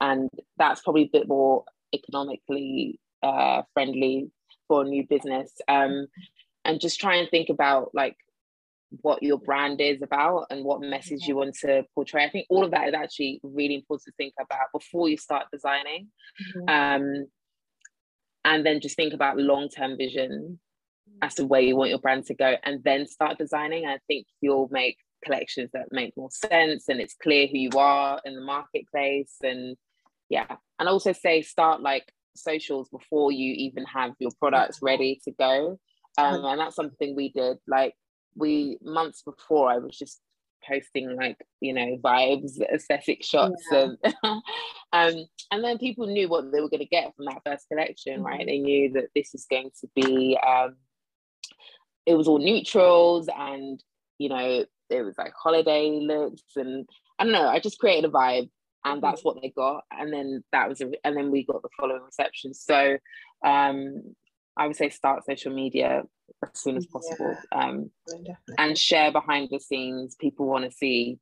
and 0.00 0.30
that's 0.56 0.80
probably 0.80 1.04
a 1.04 1.18
bit 1.18 1.28
more 1.28 1.64
economically 1.94 2.98
uh 3.22 3.62
friendly 3.74 4.30
for 4.66 4.82
a 4.82 4.88
new 4.88 5.06
business. 5.06 5.52
Um 5.68 6.06
and 6.64 6.80
just 6.80 7.00
try 7.00 7.16
and 7.16 7.28
think 7.30 7.48
about 7.48 7.90
like 7.94 8.16
what 9.02 9.22
your 9.22 9.38
brand 9.38 9.80
is 9.80 10.02
about 10.02 10.46
and 10.50 10.64
what 10.64 10.80
message 10.80 11.26
you 11.26 11.36
want 11.36 11.54
to 11.60 11.84
portray. 11.94 12.24
I 12.24 12.30
think 12.30 12.46
all 12.50 12.64
of 12.64 12.72
that 12.72 12.88
is 12.88 12.94
actually 12.94 13.40
really 13.42 13.76
important 13.76 14.06
to 14.06 14.12
think 14.16 14.34
about 14.40 14.66
before 14.72 15.08
you 15.08 15.16
start 15.16 15.46
designing. 15.52 16.08
Mm-hmm. 16.56 16.68
Um, 16.68 17.26
and 18.44 18.66
then 18.66 18.80
just 18.80 18.96
think 18.96 19.12
about 19.12 19.38
long-term 19.38 19.96
vision 19.96 20.58
as 21.22 21.34
to 21.34 21.44
where 21.44 21.60
you 21.60 21.76
want 21.76 21.90
your 21.90 21.98
brand 21.98 22.24
to 22.26 22.34
go 22.34 22.56
and 22.64 22.82
then 22.84 23.06
start 23.06 23.38
designing. 23.38 23.86
I 23.86 23.98
think 24.06 24.26
you'll 24.40 24.68
make 24.70 24.96
collections 25.24 25.70
that 25.72 25.88
make 25.90 26.16
more 26.16 26.30
sense 26.30 26.88
and 26.88 27.00
it's 27.00 27.14
clear 27.14 27.46
who 27.46 27.58
you 27.58 27.70
are 27.76 28.20
in 28.24 28.34
the 28.34 28.40
marketplace. 28.40 29.36
And 29.42 29.76
yeah, 30.28 30.56
and 30.78 30.88
also 30.88 31.12
say 31.12 31.42
start 31.42 31.82
like 31.82 32.10
socials 32.36 32.88
before 32.88 33.32
you 33.32 33.52
even 33.52 33.84
have 33.84 34.12
your 34.18 34.30
products 34.38 34.78
ready 34.82 35.20
to 35.24 35.32
go. 35.32 35.78
Um, 36.18 36.44
and 36.44 36.60
that's 36.60 36.76
something 36.76 37.14
we 37.14 37.30
did. 37.30 37.58
Like 37.68 37.94
we 38.36 38.78
months 38.82 39.22
before 39.22 39.70
I 39.70 39.78
was 39.78 39.96
just 39.96 40.20
posting 40.66 41.16
like 41.16 41.36
you 41.60 41.72
know 41.72 41.98
vibes 42.02 42.60
aesthetic 42.60 43.22
shots 43.22 43.62
yeah. 43.72 43.88
and 44.22 44.42
um 44.92 45.24
and 45.50 45.64
then 45.64 45.78
people 45.78 46.06
knew 46.06 46.28
what 46.28 46.50
they 46.52 46.60
were 46.60 46.68
going 46.68 46.80
to 46.80 46.86
get 46.86 47.14
from 47.16 47.24
that 47.26 47.40
first 47.44 47.66
collection 47.68 48.16
mm-hmm. 48.16 48.26
right 48.26 48.46
they 48.46 48.58
knew 48.58 48.92
that 48.92 49.08
this 49.14 49.34
is 49.34 49.46
going 49.50 49.70
to 49.80 49.88
be 49.94 50.38
um 50.46 50.76
it 52.06 52.14
was 52.14 52.28
all 52.28 52.38
neutrals 52.38 53.28
and 53.36 53.82
you 54.18 54.28
know 54.28 54.64
it 54.90 55.02
was 55.02 55.16
like 55.16 55.32
holiday 55.40 55.98
looks 56.00 56.42
and 56.56 56.88
I 57.18 57.24
don't 57.24 57.32
know 57.32 57.48
I 57.48 57.60
just 57.60 57.78
created 57.78 58.04
a 58.04 58.12
vibe 58.12 58.50
and 58.84 58.96
mm-hmm. 58.96 59.00
that's 59.00 59.24
what 59.24 59.40
they 59.40 59.52
got 59.56 59.84
and 59.90 60.12
then 60.12 60.42
that 60.52 60.68
was 60.68 60.80
a, 60.80 60.90
and 61.04 61.16
then 61.16 61.30
we 61.30 61.44
got 61.44 61.62
the 61.62 61.68
following 61.78 62.02
reception 62.02 62.54
so 62.54 62.96
um 63.44 64.02
I 64.60 64.66
would 64.66 64.76
say 64.76 64.90
start 64.90 65.24
social 65.24 65.54
media 65.54 66.02
as 66.44 66.60
soon 66.60 66.76
as 66.76 66.86
possible 66.86 67.34
yeah, 67.50 67.68
um, 67.68 67.90
and 68.58 68.76
share 68.76 69.10
behind 69.10 69.48
the 69.50 69.58
scenes. 69.58 70.16
People 70.20 70.46
want 70.46 70.66
to 70.66 70.70
see 70.70 71.18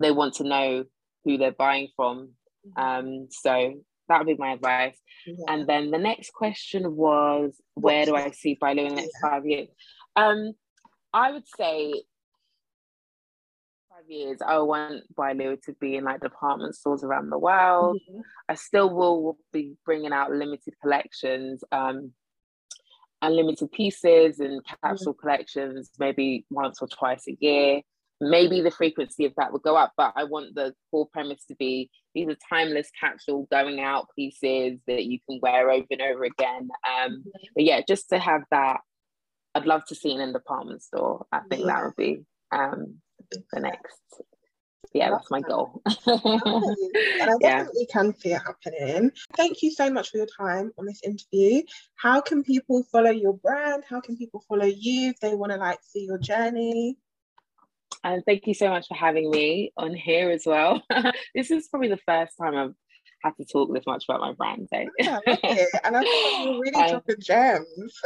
they 0.00 0.10
want 0.10 0.34
to 0.34 0.44
know 0.44 0.84
who 1.24 1.38
they're 1.38 1.52
buying 1.52 1.88
from. 1.96 2.32
Mm-hmm. 2.66 2.82
um, 2.82 3.28
so 3.30 3.74
that 4.08 4.18
would 4.18 4.26
be 4.26 4.36
my 4.36 4.52
advice. 4.52 4.98
Yeah. 5.26 5.36
and 5.48 5.66
then 5.66 5.90
the 5.90 5.98
next 5.98 6.34
question 6.34 6.94
was 6.94 7.58
where 7.74 8.04
do 8.04 8.14
i 8.14 8.30
see 8.30 8.58
ByLuwa 8.60 8.88
in 8.88 8.94
the 8.94 9.00
next 9.00 9.16
five 9.22 9.46
years? 9.46 9.68
Um, 10.16 10.52
i 11.14 11.32
would 11.32 11.46
say 11.56 12.02
five 13.88 14.08
years 14.08 14.40
i 14.46 14.58
want 14.58 15.04
ByLuwa 15.14 15.62
to 15.62 15.72
be 15.80 15.96
in 15.96 16.04
like 16.04 16.20
department 16.20 16.74
stores 16.74 17.02
around 17.02 17.30
the 17.30 17.38
world. 17.38 17.98
Mm-hmm. 18.10 18.20
i 18.50 18.54
still 18.54 18.90
will 18.94 19.38
be 19.52 19.76
bringing 19.86 20.12
out 20.12 20.30
limited 20.30 20.74
collections 20.82 21.64
um, 21.72 22.12
unlimited 23.24 23.70
pieces 23.72 24.38
and 24.40 24.60
capsule 24.82 25.12
mm-hmm. 25.12 25.20
collections 25.20 25.90
maybe 25.98 26.44
once 26.50 26.78
or 26.80 26.88
twice 26.88 27.26
a 27.28 27.36
year 27.40 27.80
maybe 28.20 28.60
the 28.60 28.70
frequency 28.70 29.24
of 29.24 29.32
that 29.36 29.52
would 29.52 29.62
go 29.62 29.76
up 29.76 29.92
but 29.96 30.12
i 30.16 30.24
want 30.24 30.54
the 30.54 30.72
core 30.90 31.08
premise 31.12 31.44
to 31.46 31.54
be 31.56 31.90
these 32.14 32.28
are 32.28 32.36
timeless 32.48 32.90
capsule 32.98 33.46
going 33.50 33.80
out 33.80 34.06
pieces 34.14 34.78
that 34.86 35.04
you 35.04 35.18
can 35.28 35.38
wear 35.42 35.70
over 35.70 35.86
and 35.90 36.02
over 36.02 36.24
again 36.24 36.68
um 36.86 37.10
mm-hmm. 37.10 37.46
but 37.54 37.64
yeah 37.64 37.80
just 37.86 38.08
to 38.08 38.18
have 38.18 38.42
that 38.50 38.80
i'd 39.54 39.66
love 39.66 39.84
to 39.86 39.94
see 39.94 40.12
it 40.12 40.20
in 40.20 40.30
a 40.30 40.32
department 40.32 40.82
store 40.82 41.26
i 41.32 41.40
think 41.48 41.62
yeah. 41.62 41.66
that 41.66 41.84
would 41.84 41.96
be 41.96 42.20
um 42.52 42.96
the 43.52 43.60
next 43.60 44.00
yeah, 44.92 45.10
that's 45.10 45.30
my 45.30 45.40
goal. 45.40 45.82
and 46.06 46.20
I 46.24 47.34
definitely 47.40 47.86
yeah. 47.88 47.92
can 47.92 48.16
see 48.16 48.32
it 48.32 48.42
happening. 48.44 49.10
Thank 49.36 49.62
you 49.62 49.70
so 49.70 49.90
much 49.90 50.10
for 50.10 50.18
your 50.18 50.26
time 50.38 50.72
on 50.78 50.86
this 50.86 51.00
interview. 51.04 51.62
How 51.96 52.20
can 52.20 52.42
people 52.42 52.82
follow 52.92 53.10
your 53.10 53.34
brand? 53.34 53.84
How 53.88 54.00
can 54.00 54.16
people 54.16 54.44
follow 54.48 54.66
you 54.66 55.10
if 55.10 55.20
they 55.20 55.34
want 55.34 55.52
to 55.52 55.58
like 55.58 55.78
see 55.82 56.04
your 56.04 56.18
journey? 56.18 56.96
And 58.02 58.22
thank 58.26 58.46
you 58.46 58.54
so 58.54 58.68
much 58.68 58.86
for 58.86 58.94
having 58.94 59.30
me 59.30 59.72
on 59.76 59.94
here 59.94 60.30
as 60.30 60.44
well. 60.46 60.82
this 61.34 61.50
is 61.50 61.68
probably 61.68 61.88
the 61.88 61.98
first 62.06 62.36
time 62.38 62.54
I've 62.54 62.74
had 63.22 63.36
to 63.38 63.44
talk 63.44 63.72
this 63.72 63.86
much 63.86 64.04
about 64.08 64.20
my 64.20 64.32
brand. 64.32 64.68
So. 64.70 64.84
Yeah, 64.98 65.18
and 65.84 65.96
I 65.96 66.02
thought 66.02 66.44
you 66.44 66.50
were 66.50 66.60
really 66.60 66.74
um, 66.82 66.90
dropping 66.90 67.20
gems. 67.20 68.02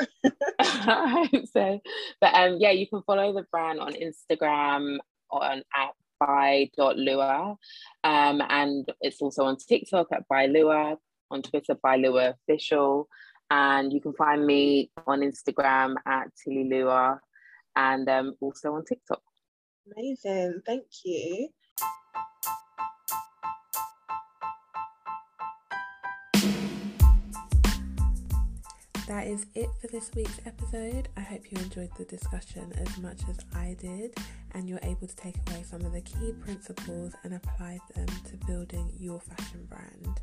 I 0.60 1.28
hope 1.32 1.46
so. 1.52 1.80
But 2.20 2.34
um, 2.34 2.58
yeah, 2.60 2.70
you 2.70 2.86
can 2.86 3.02
follow 3.02 3.32
the 3.32 3.44
brand 3.50 3.80
on 3.80 3.94
Instagram 3.94 4.98
or 5.30 5.44
on 5.44 5.58
at 5.76 5.90
by.luwa. 6.20 7.56
Um, 8.04 8.42
and 8.48 8.88
it's 9.00 9.20
also 9.20 9.44
on 9.44 9.56
TikTok 9.56 10.08
at 10.12 10.28
by 10.28 10.46
byluwa, 10.46 10.96
on 11.30 11.42
Twitter, 11.42 11.74
by 11.82 11.98
byluwa 11.98 12.34
official. 12.34 13.08
And 13.50 13.92
you 13.92 14.00
can 14.00 14.12
find 14.12 14.44
me 14.44 14.90
on 15.06 15.20
Instagram 15.20 15.94
at 16.06 16.28
Luwa, 16.46 17.18
and 17.76 18.08
um, 18.08 18.34
also 18.40 18.74
on 18.74 18.84
TikTok. 18.84 19.22
Amazing. 19.96 20.60
Thank 20.66 20.84
you. 21.04 21.48
That 29.08 29.26
is 29.26 29.46
it 29.54 29.70
for 29.80 29.86
this 29.86 30.10
week's 30.14 30.38
episode. 30.44 31.08
I 31.16 31.22
hope 31.22 31.50
you 31.50 31.56
enjoyed 31.56 31.88
the 31.96 32.04
discussion 32.04 32.70
as 32.76 32.98
much 32.98 33.22
as 33.30 33.38
I 33.54 33.74
did 33.80 34.14
and 34.52 34.68
you're 34.68 34.78
able 34.82 35.06
to 35.06 35.16
take 35.16 35.36
away 35.48 35.62
some 35.62 35.80
of 35.80 35.94
the 35.94 36.02
key 36.02 36.34
principles 36.44 37.14
and 37.24 37.32
apply 37.32 37.78
them 37.94 38.06
to 38.06 38.46
building 38.46 38.92
your 39.00 39.18
fashion 39.18 39.66
brand. 39.66 40.20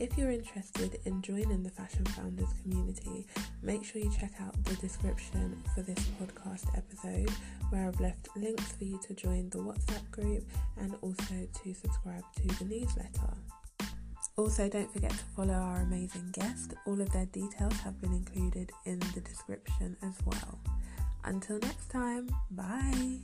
If 0.00 0.16
you're 0.16 0.30
interested 0.30 0.98
in 1.04 1.20
joining 1.20 1.62
the 1.62 1.70
Fashion 1.70 2.06
Founders 2.06 2.48
community, 2.62 3.26
make 3.62 3.84
sure 3.84 4.00
you 4.00 4.10
check 4.18 4.32
out 4.40 4.54
the 4.64 4.76
description 4.76 5.62
for 5.74 5.82
this 5.82 6.02
podcast 6.18 6.66
episode 6.78 7.30
where 7.68 7.86
I've 7.86 8.00
left 8.00 8.28
links 8.34 8.72
for 8.72 8.84
you 8.84 8.98
to 9.06 9.12
join 9.12 9.50
the 9.50 9.58
WhatsApp 9.58 10.10
group 10.10 10.44
and 10.78 10.94
also 11.02 11.46
to 11.62 11.74
subscribe 11.74 12.24
to 12.36 12.46
the 12.58 12.64
newsletter. 12.64 13.34
Also, 14.36 14.68
don't 14.68 14.92
forget 14.92 15.12
to 15.12 15.24
follow 15.36 15.54
our 15.54 15.82
amazing 15.82 16.28
guest. 16.32 16.74
All 16.86 17.00
of 17.00 17.10
their 17.12 17.26
details 17.26 17.78
have 17.80 18.00
been 18.00 18.12
included 18.12 18.72
in 18.84 18.98
the 19.14 19.20
description 19.20 19.96
as 20.02 20.14
well. 20.26 20.58
Until 21.24 21.58
next 21.60 21.88
time, 21.88 22.28
bye. 22.50 23.18